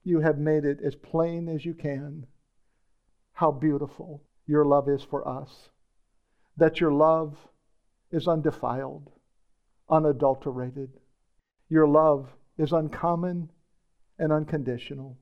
[0.03, 2.27] You have made it as plain as you can
[3.34, 5.69] how beautiful your love is for us.
[6.57, 7.38] That your love
[8.11, 9.11] is undefiled
[9.91, 10.89] unadulterated.
[11.69, 13.51] Your love is uncommon
[14.17, 15.17] and unconditional.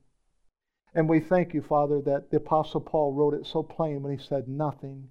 [0.93, 4.23] And we thank you, Father, that the Apostle Paul wrote it so plain when he
[4.23, 5.09] said, Nothing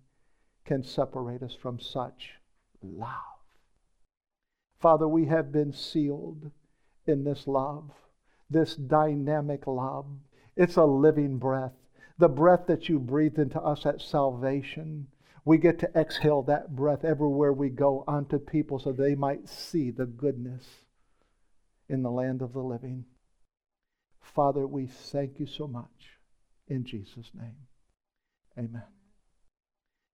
[0.65, 2.33] can separate us from such
[2.83, 3.13] love.
[4.81, 6.51] Father, we have been sealed
[7.07, 7.91] in this love,
[8.49, 10.07] this dynamic love.
[10.57, 11.75] It's a living breath,
[12.19, 15.09] the breath that you breathed into us at salvation
[15.49, 19.91] we get to exhale that breath everywhere we go onto people so they might see
[19.91, 20.63] the goodness
[21.89, 23.07] in the land of the living.
[24.21, 26.19] Father, we thank you so much.
[26.69, 27.57] In Jesus' name,
[28.59, 28.98] amen.